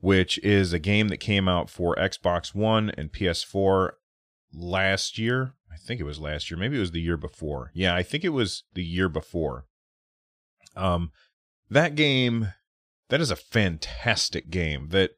which 0.00 0.38
is 0.40 0.74
a 0.74 0.78
game 0.78 1.08
that 1.08 1.16
came 1.16 1.48
out 1.48 1.70
for 1.70 1.96
Xbox 1.96 2.54
One 2.54 2.90
and 2.90 3.10
PS4 3.10 3.92
last 4.52 5.16
year. 5.16 5.54
I 5.72 5.76
think 5.76 5.98
it 5.98 6.04
was 6.04 6.20
last 6.20 6.50
year. 6.50 6.58
Maybe 6.58 6.76
it 6.76 6.80
was 6.80 6.90
the 6.90 7.00
year 7.00 7.16
before. 7.16 7.70
Yeah, 7.72 7.96
I 7.96 8.02
think 8.02 8.22
it 8.22 8.28
was 8.30 8.64
the 8.74 8.84
year 8.84 9.08
before. 9.08 9.64
Um, 10.76 11.10
that 11.70 11.94
game, 11.94 12.52
that 13.08 13.22
is 13.22 13.30
a 13.30 13.36
fantastic 13.36 14.50
game 14.50 14.88
that 14.90 15.12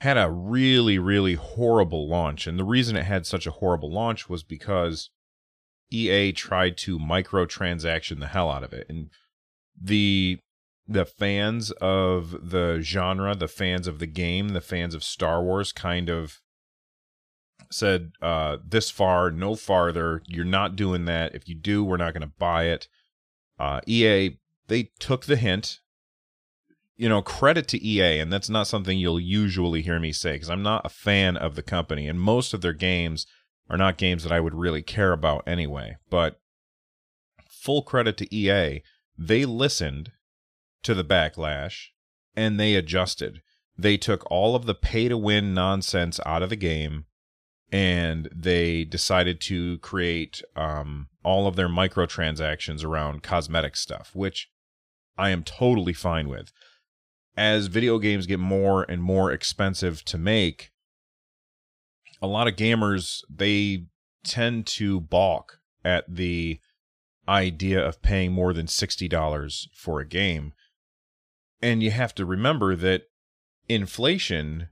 had 0.00 0.16
a 0.16 0.30
really, 0.30 0.98
really 0.98 1.34
horrible 1.34 2.08
launch. 2.08 2.46
And 2.46 2.58
the 2.58 2.64
reason 2.64 2.96
it 2.96 3.04
had 3.04 3.26
such 3.26 3.46
a 3.46 3.50
horrible 3.52 3.92
launch 3.92 4.28
was 4.28 4.42
because 4.42 5.10
EA 5.90 6.32
tried 6.32 6.76
to 6.78 6.98
microtransaction 6.98 8.18
the 8.18 8.28
hell 8.28 8.50
out 8.50 8.64
of 8.64 8.72
it. 8.72 8.86
And 8.88 9.10
the 9.80 10.38
the 10.88 11.04
fans 11.04 11.70
of 11.80 12.50
the 12.50 12.80
genre, 12.82 13.34
the 13.34 13.46
fans 13.46 13.86
of 13.86 13.98
the 14.00 14.06
game, 14.06 14.48
the 14.48 14.60
fans 14.60 14.94
of 14.94 15.04
Star 15.04 15.42
Wars 15.42 15.70
kind 15.70 16.08
of 16.08 16.40
said 17.70 18.12
uh 18.22 18.56
this 18.66 18.90
far, 18.90 19.30
no 19.30 19.54
farther. 19.54 20.22
You're 20.26 20.44
not 20.44 20.76
doing 20.76 21.04
that. 21.04 21.34
If 21.34 21.48
you 21.48 21.54
do, 21.54 21.84
we're 21.84 21.98
not 21.98 22.14
going 22.14 22.22
to 22.22 22.34
buy 22.38 22.64
it. 22.64 22.88
Uh 23.58 23.80
EA 23.86 24.38
they 24.68 24.90
took 24.98 25.26
the 25.26 25.36
hint. 25.36 25.80
You 27.00 27.08
know, 27.08 27.22
credit 27.22 27.66
to 27.68 27.84
EA 27.84 28.18
and 28.18 28.32
that's 28.32 28.50
not 28.50 28.66
something 28.66 28.98
you'll 28.98 29.20
usually 29.20 29.80
hear 29.80 29.98
me 29.98 30.12
say 30.12 30.38
cuz 30.38 30.50
I'm 30.50 30.62
not 30.62 30.84
a 30.84 30.90
fan 30.90 31.36
of 31.36 31.54
the 31.54 31.62
company 31.62 32.06
and 32.06 32.20
most 32.20 32.52
of 32.52 32.60
their 32.60 32.74
games 32.74 33.26
are 33.70 33.78
not 33.78 33.96
games 33.96 34.22
that 34.22 34.32
I 34.32 34.40
would 34.40 34.54
really 34.54 34.82
care 34.82 35.12
about 35.12 35.46
anyway. 35.46 35.96
But 36.10 36.40
full 37.48 37.82
credit 37.82 38.16
to 38.18 38.34
EA 38.34 38.82
they 39.16 39.44
listened 39.44 40.12
to 40.82 40.94
the 40.94 41.04
backlash 41.04 41.88
and 42.36 42.60
they 42.60 42.74
adjusted. 42.74 43.42
They 43.78 43.96
took 43.96 44.30
all 44.30 44.54
of 44.54 44.66
the 44.66 44.74
pay 44.74 45.08
to 45.08 45.16
win 45.16 45.54
nonsense 45.54 46.20
out 46.26 46.42
of 46.42 46.50
the 46.50 46.56
game 46.56 47.06
and 47.72 48.28
they 48.34 48.84
decided 48.84 49.40
to 49.42 49.78
create 49.78 50.42
um, 50.56 51.08
all 51.22 51.46
of 51.46 51.56
their 51.56 51.68
microtransactions 51.68 52.84
around 52.84 53.22
cosmetic 53.22 53.76
stuff, 53.76 54.10
which 54.14 54.50
I 55.16 55.30
am 55.30 55.44
totally 55.44 55.92
fine 55.92 56.28
with. 56.28 56.52
As 57.36 57.68
video 57.68 57.98
games 57.98 58.26
get 58.26 58.40
more 58.40 58.84
and 58.88 59.02
more 59.02 59.32
expensive 59.32 60.04
to 60.06 60.18
make, 60.18 60.70
a 62.20 62.26
lot 62.26 62.48
of 62.48 62.56
gamers 62.56 63.22
they 63.34 63.86
tend 64.24 64.66
to 64.66 65.00
balk 65.00 65.58
at 65.84 66.04
the 66.08 66.60
idea 67.28 67.84
of 67.84 68.02
paying 68.02 68.32
more 68.32 68.52
than 68.52 68.66
$60 68.66 69.68
for 69.74 70.00
a 70.00 70.06
game. 70.06 70.52
And 71.62 71.82
you 71.82 71.90
have 71.90 72.14
to 72.16 72.26
remember 72.26 72.74
that 72.76 73.02
inflation 73.68 74.68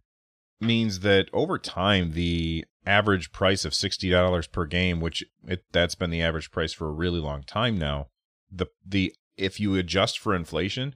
means 0.61 1.00
that 1.00 1.29
over 1.33 1.59
time 1.59 2.12
the 2.12 2.65
average 2.85 3.31
price 3.33 3.65
of 3.65 3.73
$60 3.73 4.50
per 4.50 4.65
game 4.65 5.00
which 5.00 5.23
it, 5.47 5.65
that's 5.73 5.95
been 5.95 6.11
the 6.11 6.23
average 6.23 6.50
price 6.50 6.73
for 6.73 6.88
a 6.88 6.93
really 6.93 7.21
long 7.21 7.43
time 7.43 7.79
now 7.79 8.07
the 8.50 8.67
the 8.85 9.15
if 9.37 9.61
you 9.61 9.77
adjust 9.77 10.19
for 10.19 10.35
inflation 10.35 10.95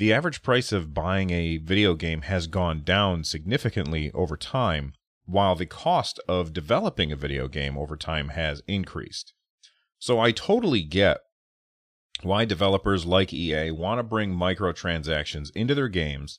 the 0.00 0.12
average 0.12 0.42
price 0.42 0.72
of 0.72 0.94
buying 0.94 1.30
a 1.30 1.58
video 1.58 1.94
game 1.94 2.22
has 2.22 2.46
gone 2.46 2.82
down 2.82 3.22
significantly 3.22 4.10
over 4.12 4.36
time 4.36 4.94
while 5.26 5.54
the 5.54 5.66
cost 5.66 6.18
of 6.26 6.52
developing 6.52 7.12
a 7.12 7.16
video 7.16 7.46
game 7.46 7.78
over 7.78 7.96
time 7.96 8.30
has 8.30 8.62
increased 8.66 9.32
so 10.00 10.18
I 10.18 10.32
totally 10.32 10.82
get 10.82 11.18
why 12.22 12.44
developers 12.44 13.06
like 13.06 13.32
EA 13.32 13.70
want 13.70 13.98
to 13.98 14.02
bring 14.02 14.34
microtransactions 14.34 15.50
into 15.54 15.74
their 15.74 15.88
games. 15.88 16.38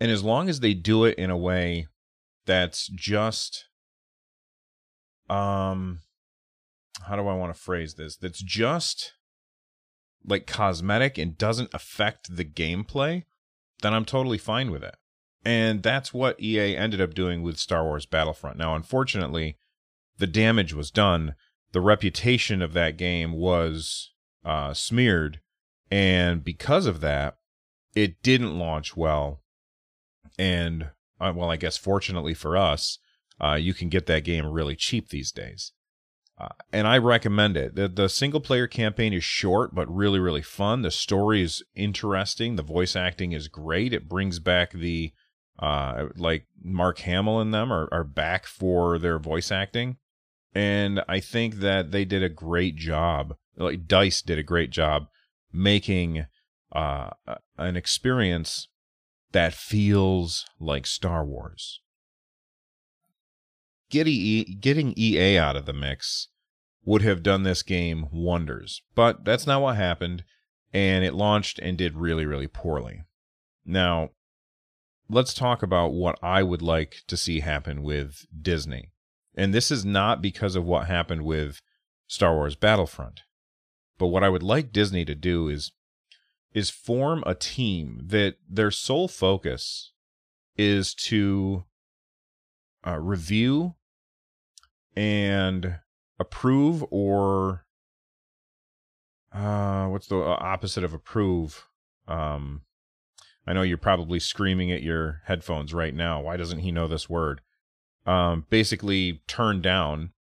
And 0.00 0.10
as 0.10 0.24
long 0.24 0.48
as 0.48 0.60
they 0.60 0.74
do 0.74 1.04
it 1.04 1.18
in 1.18 1.30
a 1.30 1.36
way 1.36 1.88
that's 2.46 2.88
just 2.88 3.66
um 5.28 6.00
how 7.06 7.16
do 7.16 7.26
I 7.26 7.34
want 7.34 7.54
to 7.54 7.60
phrase 7.60 7.94
this? 7.94 8.16
That's 8.16 8.42
just 8.42 9.14
like 10.26 10.46
cosmetic 10.46 11.18
and 11.18 11.38
doesn't 11.38 11.74
affect 11.74 12.36
the 12.36 12.44
gameplay, 12.44 13.24
then 13.82 13.94
I'm 13.94 14.04
totally 14.04 14.38
fine 14.38 14.70
with 14.70 14.84
it. 14.84 14.96
And 15.44 15.82
that's 15.82 16.14
what 16.14 16.40
EA 16.40 16.76
ended 16.76 17.00
up 17.00 17.14
doing 17.14 17.42
with 17.42 17.58
Star 17.58 17.84
Wars 17.84 18.06
Battlefront. 18.06 18.56
Now, 18.56 18.76
unfortunately, 18.76 19.56
the 20.18 20.26
damage 20.26 20.72
was 20.72 20.90
done 20.90 21.34
the 21.72 21.80
reputation 21.80 22.62
of 22.62 22.74
that 22.74 22.96
game 22.96 23.32
was 23.32 24.12
uh, 24.44 24.74
smeared, 24.74 25.40
and 25.90 26.44
because 26.44 26.86
of 26.86 27.00
that, 27.00 27.38
it 27.94 28.22
didn't 28.22 28.58
launch 28.58 28.96
well. 28.96 29.42
And 30.38 30.90
uh, 31.20 31.32
well, 31.34 31.50
I 31.50 31.56
guess 31.56 31.76
fortunately 31.76 32.34
for 32.34 32.56
us, 32.56 32.98
uh, 33.42 33.54
you 33.54 33.74
can 33.74 33.88
get 33.88 34.06
that 34.06 34.24
game 34.24 34.46
really 34.46 34.76
cheap 34.76 35.08
these 35.08 35.32
days. 35.32 35.72
Uh, 36.38 36.48
and 36.72 36.86
I 36.88 36.98
recommend 36.98 37.56
it. 37.56 37.74
The, 37.74 37.88
the 37.88 38.08
single 38.08 38.40
player 38.40 38.66
campaign 38.66 39.12
is 39.12 39.22
short, 39.22 39.74
but 39.74 39.94
really, 39.94 40.18
really 40.18 40.42
fun. 40.42 40.82
The 40.82 40.90
story 40.90 41.42
is 41.42 41.62
interesting. 41.74 42.56
The 42.56 42.62
voice 42.62 42.96
acting 42.96 43.32
is 43.32 43.48
great. 43.48 43.92
It 43.92 44.08
brings 44.08 44.38
back 44.38 44.72
the, 44.72 45.12
uh, 45.58 46.06
like 46.16 46.46
Mark 46.62 47.00
Hamill 47.00 47.40
and 47.40 47.52
them 47.52 47.72
are, 47.72 47.88
are 47.92 48.04
back 48.04 48.46
for 48.46 48.98
their 48.98 49.18
voice 49.18 49.52
acting 49.52 49.98
and 50.54 51.02
I 51.08 51.20
think 51.20 51.56
that 51.56 51.90
they 51.92 52.04
did 52.04 52.22
a 52.22 52.28
great 52.28 52.76
job. 52.76 53.36
Like 53.56 53.86
Dice 53.86 54.22
did 54.22 54.38
a 54.38 54.42
great 54.42 54.70
job 54.70 55.06
making 55.52 56.26
uh, 56.72 57.10
an 57.58 57.76
experience 57.76 58.68
that 59.32 59.54
feels 59.54 60.44
like 60.58 60.86
Star 60.86 61.24
Wars. 61.24 61.80
Getting, 63.92 64.94
EA 64.96 65.36
out 65.36 65.54
of 65.54 65.66
the 65.66 65.74
mix 65.74 66.28
would 66.82 67.02
have 67.02 67.22
done 67.22 67.42
this 67.42 67.62
game 67.62 68.06
wonders, 68.10 68.80
but 68.94 69.24
that's 69.24 69.46
not 69.46 69.60
what 69.60 69.76
happened, 69.76 70.24
and 70.72 71.04
it 71.04 71.12
launched 71.12 71.58
and 71.58 71.76
did 71.76 71.94
really, 71.94 72.24
really 72.24 72.48
poorly. 72.48 73.02
Now, 73.66 74.10
let's 75.10 75.34
talk 75.34 75.62
about 75.62 75.92
what 75.92 76.18
I 76.22 76.42
would 76.42 76.62
like 76.62 77.02
to 77.06 77.18
see 77.18 77.40
happen 77.40 77.82
with 77.82 78.24
Disney. 78.40 78.92
And 79.34 79.52
this 79.52 79.70
is 79.70 79.84
not 79.84 80.22
because 80.22 80.56
of 80.56 80.64
what 80.64 80.86
happened 80.86 81.22
with 81.22 81.60
Star 82.06 82.34
Wars 82.34 82.56
Battlefront. 82.56 83.20
But 83.98 84.06
what 84.08 84.24
I 84.24 84.30
would 84.30 84.42
like 84.42 84.72
Disney 84.72 85.04
to 85.04 85.14
do 85.14 85.48
is 85.48 85.72
is 86.54 86.70
form 86.70 87.22
a 87.26 87.34
team 87.34 88.00
that 88.04 88.36
their 88.48 88.70
sole 88.70 89.08
focus 89.08 89.92
is 90.56 90.94
to 90.94 91.64
uh, 92.86 92.98
review 92.98 93.74
and 94.96 95.78
approve 96.18 96.84
or 96.90 97.64
uh, 99.32 99.86
what's 99.86 100.08
the 100.08 100.18
uh, 100.18 100.36
opposite 100.40 100.84
of 100.84 100.92
approve? 100.92 101.66
Um, 102.06 102.62
i 103.46 103.52
know 103.52 103.62
you're 103.62 103.78
probably 103.78 104.18
screaming 104.18 104.70
at 104.70 104.82
your 104.82 105.22
headphones 105.24 105.72
right 105.72 105.94
now. 105.94 106.20
Why 106.20 106.36
doesn't 106.36 106.60
he 106.60 106.70
know 106.70 106.86
this 106.86 107.08
word? 107.08 107.40
Um, 108.04 108.46
basically 108.50 109.22
turn 109.26 109.60
down, 109.60 110.12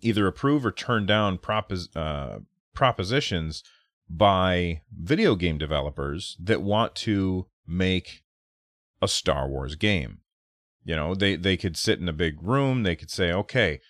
either 0.00 0.26
approve 0.26 0.66
or 0.66 0.72
turn 0.72 1.06
down 1.06 1.38
propos- 1.38 1.94
uh, 1.96 2.40
propositions 2.74 3.62
by 4.08 4.82
video 4.96 5.34
game 5.34 5.58
developers 5.58 6.36
that 6.40 6.62
want 6.62 6.94
to 6.96 7.46
make 7.66 8.24
a 9.00 9.08
Star 9.08 9.48
Wars 9.48 9.74
game. 9.74 10.18
You 10.84 10.96
know, 10.96 11.14
they 11.14 11.36
they 11.36 11.56
could 11.56 11.76
sit 11.76 12.00
in 12.00 12.08
a 12.08 12.12
big 12.12 12.42
room. 12.42 12.82
They 12.82 12.96
could 12.96 13.10
say, 13.10 13.32
okay, 13.32 13.80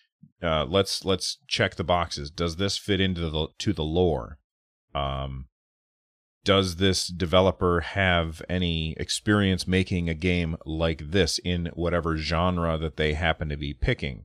uh, 0.42 0.64
let's 0.64 1.04
let's 1.04 1.38
check 1.46 1.76
the 1.76 1.84
boxes. 1.84 2.30
Does 2.30 2.56
this 2.56 2.76
fit 2.76 3.00
into 3.00 3.28
the 3.30 3.48
to 3.58 3.72
the 3.72 3.84
lore? 3.84 4.38
Um, 4.94 5.46
does 6.44 6.76
this 6.76 7.08
developer 7.08 7.80
have 7.80 8.42
any 8.48 8.94
experience 8.98 9.66
making 9.66 10.08
a 10.08 10.14
game 10.14 10.56
like 10.64 11.10
this 11.10 11.38
in 11.44 11.66
whatever 11.74 12.16
genre 12.16 12.78
that 12.78 12.96
they 12.96 13.14
happen 13.14 13.48
to 13.48 13.56
be 13.56 13.74
picking? 13.74 14.24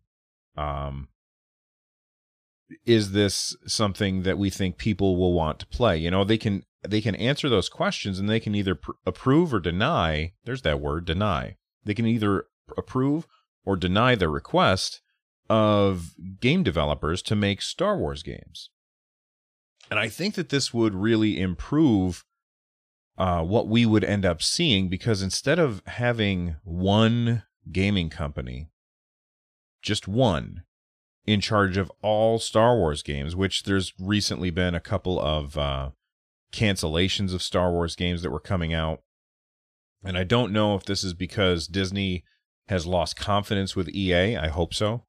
Um, 0.55 1.09
is 2.85 3.11
this 3.11 3.55
something 3.65 4.23
that 4.23 4.37
we 4.37 4.49
think 4.49 4.77
people 4.77 5.17
will 5.17 5.33
want 5.33 5.59
to 5.59 5.67
play? 5.67 5.97
You 5.97 6.11
know, 6.11 6.23
they 6.23 6.37
can 6.37 6.63
they 6.87 7.01
can 7.01 7.15
answer 7.15 7.49
those 7.49 7.69
questions 7.69 8.19
and 8.19 8.29
they 8.29 8.39
can 8.39 8.55
either 8.55 8.75
pr- 8.75 8.91
approve 9.05 9.53
or 9.53 9.59
deny. 9.59 10.33
There's 10.45 10.61
that 10.61 10.79
word, 10.79 11.05
deny. 11.05 11.57
They 11.85 11.93
can 11.93 12.05
either 12.05 12.45
approve 12.77 13.27
or 13.65 13.75
deny 13.75 14.15
the 14.15 14.29
request 14.29 15.01
of 15.49 16.13
game 16.39 16.63
developers 16.63 17.21
to 17.21 17.35
make 17.35 17.61
Star 17.61 17.97
Wars 17.97 18.23
games. 18.23 18.69
And 19.89 19.99
I 19.99 20.09
think 20.09 20.35
that 20.35 20.49
this 20.49 20.73
would 20.73 20.95
really 20.95 21.39
improve 21.39 22.25
uh, 23.17 23.43
what 23.43 23.67
we 23.67 23.85
would 23.85 24.03
end 24.03 24.25
up 24.25 24.41
seeing 24.41 24.89
because 24.89 25.21
instead 25.21 25.59
of 25.59 25.83
having 25.85 26.55
one 26.63 27.43
gaming 27.71 28.09
company, 28.09 28.69
just 29.81 30.07
one, 30.07 30.63
in 31.25 31.39
charge 31.39 31.77
of 31.77 31.91
all 32.01 32.39
Star 32.39 32.75
Wars 32.75 33.03
games, 33.03 33.35
which 33.35 33.63
there's 33.63 33.93
recently 33.99 34.49
been 34.49 34.75
a 34.75 34.79
couple 34.79 35.19
of 35.19 35.57
uh, 35.57 35.91
cancellations 36.51 37.33
of 37.33 37.41
Star 37.41 37.71
Wars 37.71 37.95
games 37.95 38.21
that 38.21 38.31
were 38.31 38.39
coming 38.39 38.73
out. 38.73 39.01
And 40.03 40.17
I 40.17 40.23
don't 40.23 40.51
know 40.51 40.75
if 40.75 40.83
this 40.83 41.03
is 41.03 41.13
because 41.13 41.67
Disney 41.67 42.23
has 42.67 42.85
lost 42.85 43.15
confidence 43.15 43.75
with 43.75 43.89
EA. 43.89 44.37
I 44.37 44.47
hope 44.47 44.73
so. 44.73 45.03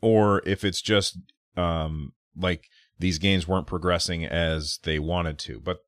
Or 0.00 0.42
if 0.46 0.64
it's 0.64 0.82
just 0.82 1.18
um, 1.56 2.12
like 2.36 2.68
these 2.98 3.18
games 3.18 3.46
weren't 3.46 3.66
progressing 3.66 4.24
as 4.24 4.78
they 4.82 4.98
wanted 4.98 5.38
to. 5.40 5.60
But 5.60 5.78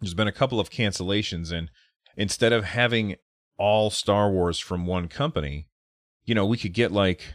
there's 0.00 0.14
been 0.14 0.28
a 0.28 0.32
couple 0.32 0.60
of 0.60 0.70
cancellations, 0.70 1.52
and 1.52 1.70
instead 2.16 2.52
of 2.52 2.64
having 2.64 3.16
all 3.56 3.90
Star 3.90 4.30
Wars 4.30 4.58
from 4.58 4.86
one 4.86 5.08
company, 5.08 5.68
you 6.24 6.34
know, 6.34 6.44
we 6.44 6.56
could 6.56 6.74
get 6.74 6.92
like 6.92 7.34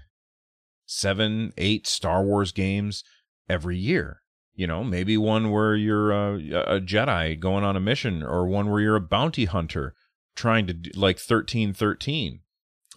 seven, 0.86 1.54
eight 1.58 1.88
Star 1.88 2.24
Wars 2.24 2.52
games 2.52 3.04
every 3.48 3.78
year. 3.78 4.22
You 4.54 4.68
know, 4.68 4.84
maybe 4.84 5.18
one 5.18 5.52
where 5.52 5.74
you're 5.74 6.12
a, 6.12 6.36
a 6.36 6.82
Jedi 6.82 7.40
going 7.40 7.64
on 7.64 7.78
a 7.78 7.80
mission, 7.80 8.22
or 8.22 8.46
one 8.46 8.70
where 8.70 8.82
you're 8.82 8.98
a 8.98 9.02
bounty 9.02 9.46
hunter 9.46 9.96
trying 10.40 10.66
to 10.68 10.74
do, 10.74 10.90
like 10.96 11.20
thirteen 11.20 11.74
thirteen. 11.74 12.40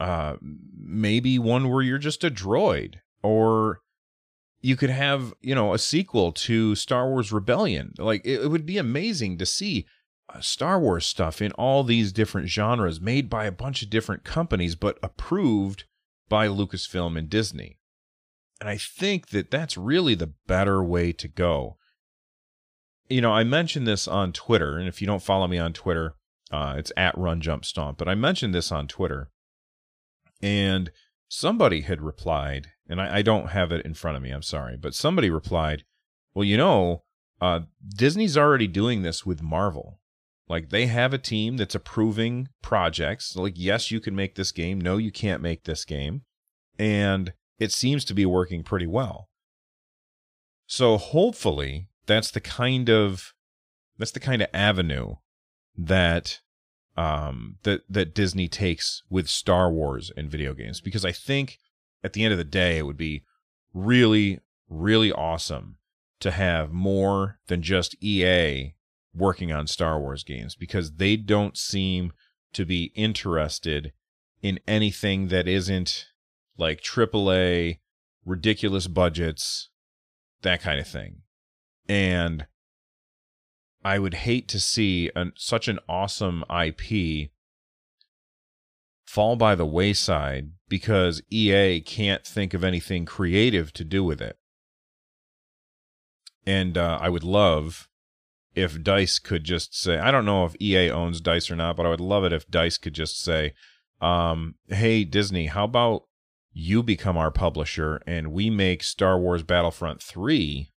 Uh, 0.01 0.37
maybe 0.41 1.39
one 1.39 1.69
where 1.69 1.83
you're 1.83 1.99
just 1.99 2.25
a 2.25 2.31
droid, 2.31 2.97
or 3.23 3.81
you 4.61 4.77
could 4.77 4.91
have 4.91 5.35
you 5.41 5.55
know 5.55 5.75
a 5.75 5.79
sequel 5.79 6.33
to 6.33 6.75
Star 6.77 7.09
Wars 7.09 7.33
Rebellion. 7.33 7.95
Like 7.99 8.25
it, 8.25 8.43
it 8.43 8.49
would 8.49 8.65
be 8.65 8.79
amazing 8.79 9.39
to 9.39 9.47
see 9.47 9.87
uh, 10.33 10.41
Star 10.41 10.79
Wars 10.81 11.05
stuff 11.05 11.43
in 11.43 11.53
all 11.53 11.83
these 11.83 12.13
different 12.13 12.49
genres, 12.49 13.01
made 13.01 13.29
by 13.29 13.45
a 13.45 13.53
bunch 13.53 13.83
of 13.83 13.91
different 13.91 14.25
companies, 14.25 14.77
but 14.77 14.99
approved 15.03 15.85
by 16.29 16.47
Lucasfilm 16.47 17.19
and 17.19 17.29
Disney. 17.29 17.79
And 18.61 18.69
I 18.69 18.77
think 18.77 19.31
that 19.31 19.51
that's 19.51 19.77
really 19.77 20.15
the 20.15 20.33
better 20.47 20.83
way 20.83 21.13
to 21.13 21.27
go. 21.27 21.77
You 23.09 23.21
know, 23.21 23.33
I 23.33 23.43
mentioned 23.43 23.87
this 23.89 24.07
on 24.07 24.33
Twitter, 24.33 24.79
and 24.79 24.87
if 24.89 25.01
you 25.01 25.07
don't 25.09 25.23
follow 25.23 25.49
me 25.49 25.59
on 25.59 25.73
Twitter, 25.73 26.15
uh, 26.52 26.75
it's 26.76 26.92
at 26.97 27.16
Run 27.16 27.40
Jump 27.40 27.64
Stomp. 27.64 27.99
But 27.99 28.09
I 28.09 28.14
mentioned 28.14 28.54
this 28.54 28.71
on 28.71 28.87
Twitter, 28.88 29.30
and 30.41 30.91
somebody 31.28 31.82
had 31.82 32.02
replied, 32.02 32.69
and 32.88 33.00
I, 33.00 33.19
I 33.19 33.23
don't 33.23 33.50
have 33.50 33.73
it 33.73 33.84
in 33.84 33.95
front 33.95 34.17
of 34.17 34.23
me. 34.23 34.30
I'm 34.30 34.43
sorry, 34.43 34.76
but 34.76 34.95
somebody 34.95 35.30
replied, 35.30 35.84
"Well, 36.34 36.45
you 36.45 36.56
know, 36.56 37.04
uh, 37.41 37.60
Disney's 37.97 38.36
already 38.36 38.69
doing 38.69 39.02
this 39.02 39.26
with 39.26 39.43
Marvel. 39.43 39.99
Like 40.49 40.71
they 40.71 40.86
have 40.86 41.12
a 41.12 41.19
team 41.19 41.56
that's 41.56 41.75
approving 41.75 42.49
projects. 42.62 43.34
Like, 43.34 43.54
yes, 43.56 43.91
you 43.91 44.00
can 44.00 44.15
make 44.15 44.34
this 44.34 44.52
game. 44.52 44.80
No, 44.80 44.97
you 44.97 45.10
can't 45.10 45.43
make 45.43 45.65
this 45.65 45.84
game. 45.84 46.23
And 46.78 47.32
it 47.58 47.73
seems 47.73 48.04
to 48.04 48.15
be 48.15 48.26
working 48.26 48.62
pretty 48.62 48.86
well. 48.86 49.28
So 50.67 50.99
hopefully 50.99 51.88
that's 52.06 52.30
the 52.30 52.41
kind 52.41 52.88
of 52.88 53.32
that's 53.99 54.10
the 54.10 54.21
kind 54.21 54.43
of 54.43 54.49
avenue 54.52 55.15
that 55.76 56.41
um 56.97 57.56
that 57.63 57.82
that 57.89 58.15
Disney 58.15 58.49
takes 58.49 59.02
with 59.08 59.28
Star 59.28 59.71
Wars 59.71 60.11
and 60.17 60.30
video 60.30 60.54
games 60.54 60.80
because 60.80 61.04
I 61.04 61.13
think 61.13 61.58
at 62.04 62.13
the 62.13 62.25
end 62.25 62.32
of 62.32 62.39
the 62.39 62.45
day 62.45 62.78
it 62.78 62.87
would 62.87 62.97
be 62.97 63.25
really 63.73 64.41
really 64.69 65.13
awesome 65.13 65.76
to 66.21 66.30
have 66.30 66.73
more 66.73 67.39
than 67.49 67.63
just 67.63 67.97
EA 68.02 68.75
working 69.15 69.52
on 69.52 69.67
Star 69.67 69.99
Wars 69.99 70.25
games 70.25 70.54
because 70.54 70.93
they 70.93 71.17
don't 71.17 71.56
seem 71.56 72.13
to 72.52 72.65
be 72.65 72.93
interested 72.95 73.93
in 74.41 74.58
anything 74.67 75.28
that 75.28 75.49
isn't 75.49 76.06
like 76.56 76.82
AAA, 76.82 77.78
ridiculous 78.25 78.87
budgets, 78.87 79.71
that 80.43 80.61
kind 80.61 80.80
of 80.80 80.87
thing. 80.87 81.23
And 81.89 82.47
I 83.84 83.99
would 83.99 84.14
hate 84.14 84.49
to 84.49 84.60
see 84.60 85.10
an, 85.14 85.32
such 85.36 85.68
an 85.68 85.78
awesome 85.88 86.45
IP 86.49 87.30
fall 89.04 89.36
by 89.36 89.54
the 89.54 89.66
wayside 89.66 90.52
because 90.68 91.23
EA 91.30 91.80
can't 91.80 92.25
think 92.25 92.54
of 92.54 92.64
anything 92.64 93.04
creative 93.04 93.73
to 93.75 93.84
do 93.84 94.04
with 94.04 94.23
it. 94.23 94.38
And 96.47 96.78
uh, 96.78 96.99
I 97.00 97.08
would 97.08 97.25
love 97.25 97.88
if 98.54 98.82
Dice 98.82 99.18
could 99.18 99.45
just 99.45 99.78
say, 99.78 99.99
I 99.99 100.10
don't 100.10 100.25
know 100.25 100.45
if 100.45 100.56
EA 100.60 100.90
owns 100.90 101.21
Dice 101.21 101.50
or 101.50 101.56
not, 101.56 101.76
but 101.76 101.86
I 101.86 101.90
would 101.90 102.00
love 102.00 102.25
it 102.25 102.32
if 102.32 102.49
Dice 102.50 102.78
could 102.78 102.95
just 102.95 103.21
say, 103.21 103.54
um, 104.00 104.56
hey, 104.68 105.04
Disney, 105.04 105.47
how 105.47 105.64
about 105.64 106.04
you 106.52 106.82
become 106.82 107.16
our 107.16 107.30
publisher 107.30 108.02
and 108.06 108.32
we 108.32 108.50
make 108.50 108.82
Star 108.82 109.18
Wars 109.18 109.42
Battlefront 109.42 110.02
3 110.02 110.71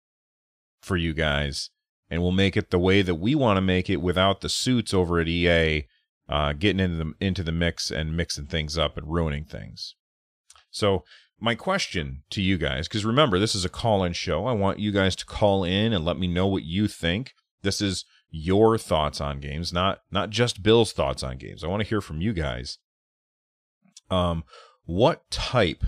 for 0.80 0.96
you 0.96 1.12
guys 1.14 1.70
and 2.14 2.22
we'll 2.22 2.32
make 2.32 2.56
it 2.56 2.70
the 2.70 2.78
way 2.78 3.02
that 3.02 3.16
we 3.16 3.34
want 3.34 3.56
to 3.56 3.60
make 3.60 3.90
it 3.90 4.00
without 4.00 4.40
the 4.40 4.48
suits 4.48 4.94
over 4.94 5.18
at 5.18 5.28
EA 5.28 5.84
uh, 6.28 6.52
getting 6.52 6.80
into 6.80 7.04
the, 7.04 7.14
into 7.20 7.42
the 7.42 7.52
mix 7.52 7.90
and 7.90 8.16
mixing 8.16 8.46
things 8.46 8.78
up 8.78 8.96
and 8.96 9.12
ruining 9.12 9.44
things. 9.44 9.96
So, 10.70 11.04
my 11.40 11.56
question 11.56 12.22
to 12.30 12.40
you 12.40 12.56
guys, 12.56 12.86
because 12.86 13.04
remember, 13.04 13.38
this 13.38 13.56
is 13.56 13.64
a 13.64 13.68
call 13.68 14.04
in 14.04 14.12
show. 14.12 14.46
I 14.46 14.52
want 14.52 14.78
you 14.78 14.92
guys 14.92 15.16
to 15.16 15.26
call 15.26 15.64
in 15.64 15.92
and 15.92 16.04
let 16.04 16.18
me 16.18 16.28
know 16.28 16.46
what 16.46 16.62
you 16.62 16.86
think. 16.86 17.34
This 17.62 17.80
is 17.80 18.04
your 18.30 18.78
thoughts 18.78 19.20
on 19.20 19.40
games, 19.40 19.72
not 19.72 20.00
not 20.10 20.30
just 20.30 20.62
Bill's 20.62 20.92
thoughts 20.92 21.22
on 21.22 21.36
games. 21.36 21.62
I 21.64 21.66
want 21.66 21.82
to 21.82 21.88
hear 21.88 22.00
from 22.00 22.20
you 22.20 22.32
guys. 22.32 22.78
Um, 24.10 24.44
what 24.84 25.28
type 25.30 25.82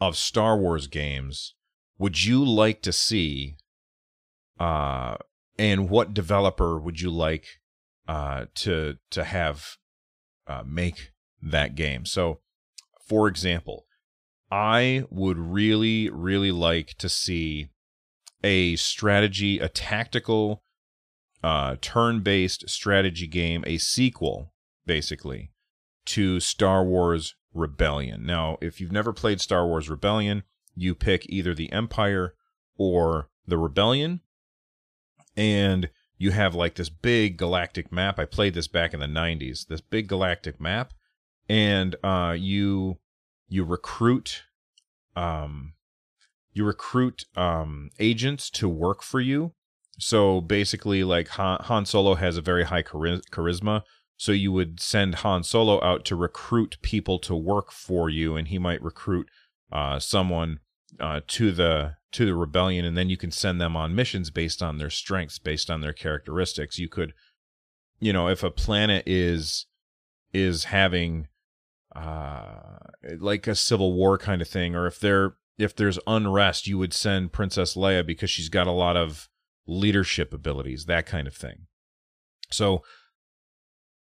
of 0.00 0.16
Star 0.16 0.58
Wars 0.58 0.88
games 0.88 1.54
would 1.96 2.24
you 2.24 2.44
like 2.44 2.82
to 2.82 2.92
see? 2.92 3.56
Uh, 4.58 5.16
and 5.58 5.88
what 5.88 6.14
developer 6.14 6.78
would 6.78 7.00
you 7.00 7.10
like 7.10 7.46
uh, 8.08 8.46
to 8.56 8.96
to 9.10 9.24
have 9.24 9.76
uh, 10.46 10.62
make 10.66 11.12
that 11.42 11.74
game? 11.74 12.04
So, 12.04 12.40
for 13.08 13.28
example, 13.28 13.86
I 14.50 15.04
would 15.10 15.38
really, 15.38 16.10
really 16.10 16.52
like 16.52 16.94
to 16.98 17.08
see 17.08 17.70
a 18.42 18.76
strategy, 18.76 19.58
a 19.58 19.68
tactical, 19.68 20.62
uh, 21.42 21.76
turn-based 21.80 22.68
strategy 22.68 23.26
game, 23.26 23.64
a 23.66 23.78
sequel, 23.78 24.52
basically, 24.86 25.50
to 26.06 26.40
Star 26.40 26.84
Wars 26.84 27.34
Rebellion. 27.52 28.26
Now, 28.26 28.58
if 28.60 28.80
you've 28.80 28.92
never 28.92 29.12
played 29.12 29.40
Star 29.40 29.66
Wars 29.66 29.88
Rebellion, 29.88 30.42
you 30.74 30.94
pick 30.94 31.24
either 31.28 31.54
the 31.54 31.72
Empire 31.72 32.34
or 32.76 33.30
the 33.46 33.58
Rebellion, 33.58 34.20
and 35.36 35.88
you 36.18 36.30
have 36.30 36.54
like 36.54 36.74
this 36.74 36.88
big 36.88 37.36
galactic 37.36 37.92
map. 37.92 38.18
I 38.18 38.24
played 38.24 38.54
this 38.54 38.68
back 38.68 38.94
in 38.94 39.00
the 39.00 39.06
90s, 39.06 39.66
this 39.66 39.80
big 39.80 40.08
galactic 40.08 40.60
map, 40.60 40.92
and 41.48 41.96
uh, 42.02 42.34
you 42.38 42.98
you 43.48 43.64
recruit 43.64 44.42
um 45.16 45.74
you 46.52 46.64
recruit 46.64 47.24
um 47.36 47.90
agents 47.98 48.48
to 48.50 48.68
work 48.68 49.02
for 49.02 49.20
you. 49.20 49.52
So 49.98 50.40
basically 50.40 51.04
like 51.04 51.28
Han, 51.28 51.58
Han 51.64 51.86
Solo 51.86 52.14
has 52.14 52.36
a 52.36 52.42
very 52.42 52.64
high 52.64 52.82
charisma, 52.82 53.82
so 54.16 54.32
you 54.32 54.52
would 54.52 54.80
send 54.80 55.16
Han 55.16 55.42
Solo 55.44 55.82
out 55.84 56.04
to 56.06 56.16
recruit 56.16 56.78
people 56.82 57.18
to 57.20 57.34
work 57.34 57.70
for 57.70 58.08
you, 58.08 58.36
and 58.36 58.48
he 58.48 58.58
might 58.58 58.82
recruit 58.82 59.28
uh, 59.72 59.98
someone 59.98 60.60
uh, 61.00 61.20
to 61.26 61.52
the 61.52 61.96
to 62.14 62.24
the 62.24 62.34
rebellion, 62.34 62.84
and 62.84 62.96
then 62.96 63.08
you 63.08 63.16
can 63.16 63.30
send 63.30 63.60
them 63.60 63.76
on 63.76 63.94
missions 63.94 64.30
based 64.30 64.62
on 64.62 64.78
their 64.78 64.90
strengths, 64.90 65.38
based 65.38 65.70
on 65.70 65.80
their 65.80 65.92
characteristics. 65.92 66.78
You 66.78 66.88
could, 66.88 67.12
you 67.98 68.12
know, 68.12 68.28
if 68.28 68.42
a 68.42 68.50
planet 68.50 69.02
is 69.06 69.66
is 70.32 70.64
having 70.64 71.28
uh, 71.94 72.78
like 73.18 73.46
a 73.46 73.54
civil 73.54 73.92
war 73.92 74.16
kind 74.16 74.40
of 74.40 74.48
thing, 74.48 74.74
or 74.74 74.86
if 74.86 75.00
there 75.00 75.36
if 75.58 75.74
there's 75.74 75.98
unrest, 76.06 76.66
you 76.66 76.78
would 76.78 76.92
send 76.92 77.32
Princess 77.32 77.74
Leia 77.74 78.06
because 78.06 78.30
she's 78.30 78.48
got 78.48 78.66
a 78.66 78.72
lot 78.72 78.96
of 78.96 79.28
leadership 79.66 80.32
abilities, 80.32 80.86
that 80.86 81.06
kind 81.06 81.26
of 81.26 81.34
thing. 81.34 81.66
So 82.50 82.82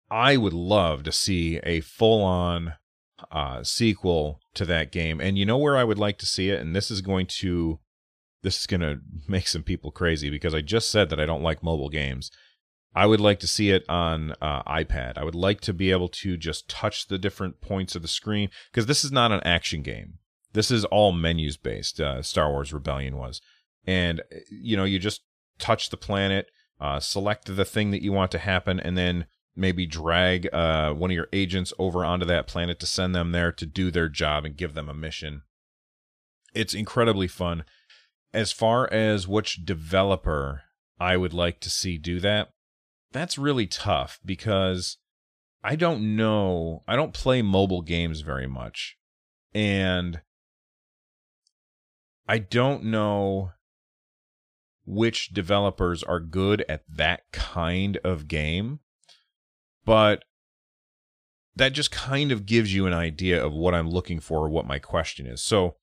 I 0.10 0.38
would 0.38 0.54
love 0.54 1.04
to 1.04 1.12
see 1.12 1.58
a 1.64 1.82
full 1.82 2.24
on 2.24 2.74
uh, 3.32 3.64
sequel 3.64 4.40
to 4.54 4.66
that 4.66 4.92
game. 4.92 5.20
And 5.20 5.38
you 5.38 5.46
know 5.46 5.58
where 5.58 5.78
I 5.78 5.84
would 5.84 6.00
like 6.00 6.18
to 6.20 6.26
see 6.26 6.50
it? 6.50 6.60
And 6.60 6.76
this 6.76 6.92
is 6.92 7.02
going 7.02 7.28
to 7.28 7.80
this 8.44 8.60
is 8.60 8.68
going 8.68 8.82
to 8.82 9.00
make 9.28 9.48
some 9.48 9.64
people 9.64 9.92
crazy 9.92 10.30
because 10.30 10.54
I 10.54 10.62
just 10.62 10.90
said 10.90 11.10
that 11.10 11.20
I 11.20 11.26
don't 11.26 11.44
like 11.44 11.64
mobile 11.64 11.90
games. 11.90 12.32
I 12.96 13.08
would 13.08 13.20
like 13.20 13.40
to 13.40 13.48
see 13.48 13.72
it 13.72 13.84
on 13.90 14.34
uh, 14.40 14.62
iPad. 14.64 15.18
I 15.18 15.24
would 15.24 15.36
like 15.36 15.62
to 15.62 15.74
be 15.74 15.90
able 15.90 16.10
to 16.10 16.38
just 16.38 16.70
touch 16.70 17.08
the 17.08 17.18
different 17.18 17.60
points 17.60 17.96
of 17.96 18.04
the 18.04 18.08
screen 18.08 18.50
because 18.72 18.86
this 18.86 19.04
is 19.04 19.12
not 19.12 19.32
an 19.32 19.42
action 19.44 19.82
game. 19.82 20.20
This 20.54 20.70
is 20.70 20.86
all 20.86 21.12
menus 21.12 21.58
based. 21.58 22.00
Uh, 22.00 22.22
Star 22.22 22.52
Wars 22.52 22.72
Rebellion 22.72 23.18
was, 23.18 23.42
and 23.88 24.22
you 24.52 24.78
know 24.78 24.84
you 24.84 25.00
just 25.00 25.22
touch 25.58 25.90
the 25.90 25.98
planet, 25.98 26.52
uh, 26.80 27.00
select 27.00 27.56
the 27.56 27.66
thing 27.66 27.90
that 27.90 28.04
you 28.04 28.12
want 28.12 28.30
to 28.32 28.38
happen, 28.38 28.80
and 28.80 28.96
then 28.96 29.26
maybe 29.56 29.88
drag 29.88 30.48
uh, 30.54 30.94
one 30.94 31.10
of 31.10 31.16
your 31.16 31.30
agents 31.34 31.74
over 31.80 32.06
onto 32.06 32.26
that 32.26 32.48
planet 32.48 32.80
to 32.80 32.86
send 32.86 33.16
them 33.16 33.32
there 33.32 33.52
to 33.52 33.66
do 33.66 33.90
their 33.90 34.10
job 34.10 34.46
and 34.46 34.58
give 34.58 34.76
them 34.76 34.90
a 34.90 34.94
mission. 34.94 35.42
It's 36.54 36.74
incredibly 36.76 37.28
fun. 37.28 37.64
As 38.34 38.52
far 38.52 38.92
as 38.92 39.28
which 39.28 39.66
developer 39.66 40.64
I 41.00 41.18
would 41.18 41.34
like 41.34 41.60
to 41.62 41.70
see 41.70 41.98
do 41.98 42.20
that, 42.22 42.50
that's 43.12 43.38
really 43.38 43.68
tough 43.68 44.20
because 44.26 44.98
I 45.64 45.76
don't 45.76 46.16
know. 46.16 46.84
I 46.88 46.96
don't 46.96 47.14
play 47.14 47.42
mobile 47.42 47.82
games 47.82 48.22
very 48.22 48.48
much. 48.48 48.98
And 49.54 50.22
I 52.28 52.40
don't 52.40 52.86
know 52.86 53.52
which 54.86 55.30
developers 55.30 56.02
are 56.04 56.20
good 56.20 56.66
at 56.68 56.84
that 56.90 57.22
kind 57.32 57.98
of 58.04 58.28
game 58.28 58.80
but 59.86 60.24
that 61.56 61.74
just 61.74 61.92
kind 61.92 62.32
of 62.32 62.46
gives 62.46 62.74
you 62.74 62.88
an 62.88 62.94
idea 62.94 63.44
of 63.44 63.54
what 63.54 63.74
I'm 63.74 63.90
looking 63.90 64.20
for 64.20 64.46
or 64.46 64.50
what 64.50 64.66
my 64.66 64.80
question 64.80 65.28
is. 65.28 65.42
So, 65.42 65.76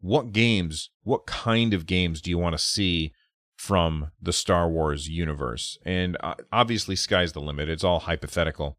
what 0.00 0.32
games, 0.32 0.90
what 1.02 1.26
kind 1.26 1.74
of 1.74 1.86
games 1.86 2.20
do 2.20 2.30
you 2.30 2.38
want 2.38 2.54
to 2.54 2.62
see 2.62 3.12
from 3.56 4.12
the 4.20 4.32
Star 4.32 4.68
Wars 4.68 5.08
universe? 5.08 5.78
And 5.84 6.16
uh, 6.20 6.34
obviously, 6.52 6.96
sky's 6.96 7.32
the 7.32 7.40
limit. 7.40 7.68
It's 7.68 7.84
all 7.84 8.00
hypothetical. 8.00 8.78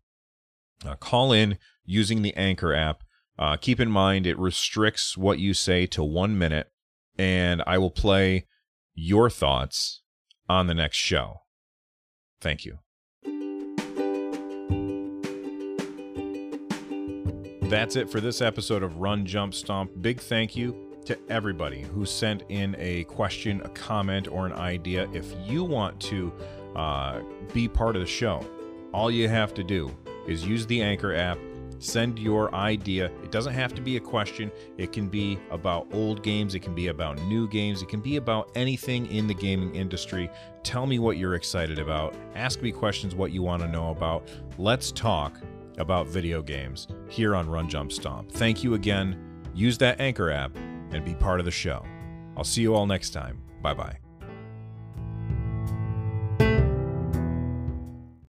Uh, 0.86 0.95
call 0.95 1.34
in 1.34 1.58
using 1.86 2.21
the 2.21 2.34
Anchor 2.36 2.73
app. 2.73 3.03
Uh, 3.38 3.58
keep 3.58 3.79
in 3.79 3.91
mind, 3.91 4.25
it 4.25 4.38
restricts 4.38 5.17
what 5.17 5.39
you 5.39 5.53
say 5.53 5.86
to 5.88 6.03
one 6.03 6.38
minute, 6.38 6.71
and 7.17 7.63
I 7.65 7.77
will 7.77 7.91
play 7.91 8.47
your 8.93 9.29
thoughts 9.29 10.01
on 10.47 10.67
the 10.67 10.73
next 10.73 10.97
show. 10.97 11.41
Thank 12.41 12.65
you. 12.65 12.79
That's 17.69 17.95
it 17.95 18.10
for 18.10 18.19
this 18.19 18.41
episode 18.41 18.84
of 18.84 18.97
Run, 18.97 19.25
Jump, 19.25 19.53
Stomp. 19.53 19.91
Big 20.01 20.19
thank 20.19 20.55
you 20.55 20.88
to 21.10 21.17
everybody 21.28 21.82
who 21.82 22.06
sent 22.06 22.43
in 22.50 22.76
a 22.78 23.04
question, 23.06 23.62
a 23.65 23.69
comment, 23.69 24.28
or 24.28 24.45
an 24.45 24.54
idea. 24.54 25.10
If 25.12 25.34
you 25.43 25.63
want 25.63 26.00
to 26.02 26.32
uh, 26.76 27.22
be 27.52 27.67
part 27.67 27.95
of 27.95 28.04
the 28.04 28.08
show, 28.08 28.45
all 28.93 29.10
you 29.10 29.28
have 29.28 29.56
to 29.56 29.63
do 29.63 29.89
is 30.28 30.45
use 30.45 30.67
the 30.67 30.84
Anchor 30.84 31.15
app. 31.15 31.39
Send 31.80 32.19
your 32.19 32.54
idea. 32.54 33.06
It 33.24 33.32
doesn't 33.32 33.54
have 33.54 33.74
to 33.74 33.82
be 33.82 33.98
a 33.98 34.00
question. 34.00 34.52
It 34.78 34.91
can 34.91 35.08
be 35.08 35.39
about 35.50 35.88
old 35.93 36.22
games. 36.22 36.54
It 36.54 36.60
can 36.60 36.76
be 36.76 36.89
about 36.89 37.19
new 37.24 37.48
games. 37.48 37.82
It 37.82 37.89
can 37.89 38.02
be 38.02 38.17
about 38.17 38.52
anything 38.54 39.08
in 39.08 39.26
the 39.26 39.34
gaming 39.34 39.74
industry. 39.74 40.30
Tell 40.62 40.86
me 40.86 41.00
what 41.00 41.17
you're 41.17 41.34
excited 41.34 41.80
about. 41.80 42.13
Ask 42.36 42.62
me 42.62 42.72
questions, 42.72 43.15
what 43.15 43.32
you 43.32 43.41
want 43.41 43.63
to 43.63 43.67
know 43.67 43.89
about. 43.89 44.28
Let's 44.60 44.91
talk 44.91 45.39
about 45.80 46.06
video 46.06 46.43
games 46.43 46.88
here 47.08 47.36
on 47.36 47.50
Run 47.50 47.67
Jump 47.67 47.91
Stomp. 47.91 48.32
Thank 48.32 48.63
you 48.63 48.76
again. 48.76 49.17
Use 49.56 49.80
that 49.80 50.00
Anchor 50.00 50.30
app 50.30 50.56
and 50.91 51.06
be 51.06 51.15
part 51.15 51.39
of 51.39 51.45
the 51.45 51.52
show. 51.52 51.86
I'll 52.38 52.43
see 52.43 52.62
you 52.62 52.75
all 52.75 52.86
next 52.86 53.12
time. 53.12 53.41
Bye 53.62 53.73
bye. 53.73 54.09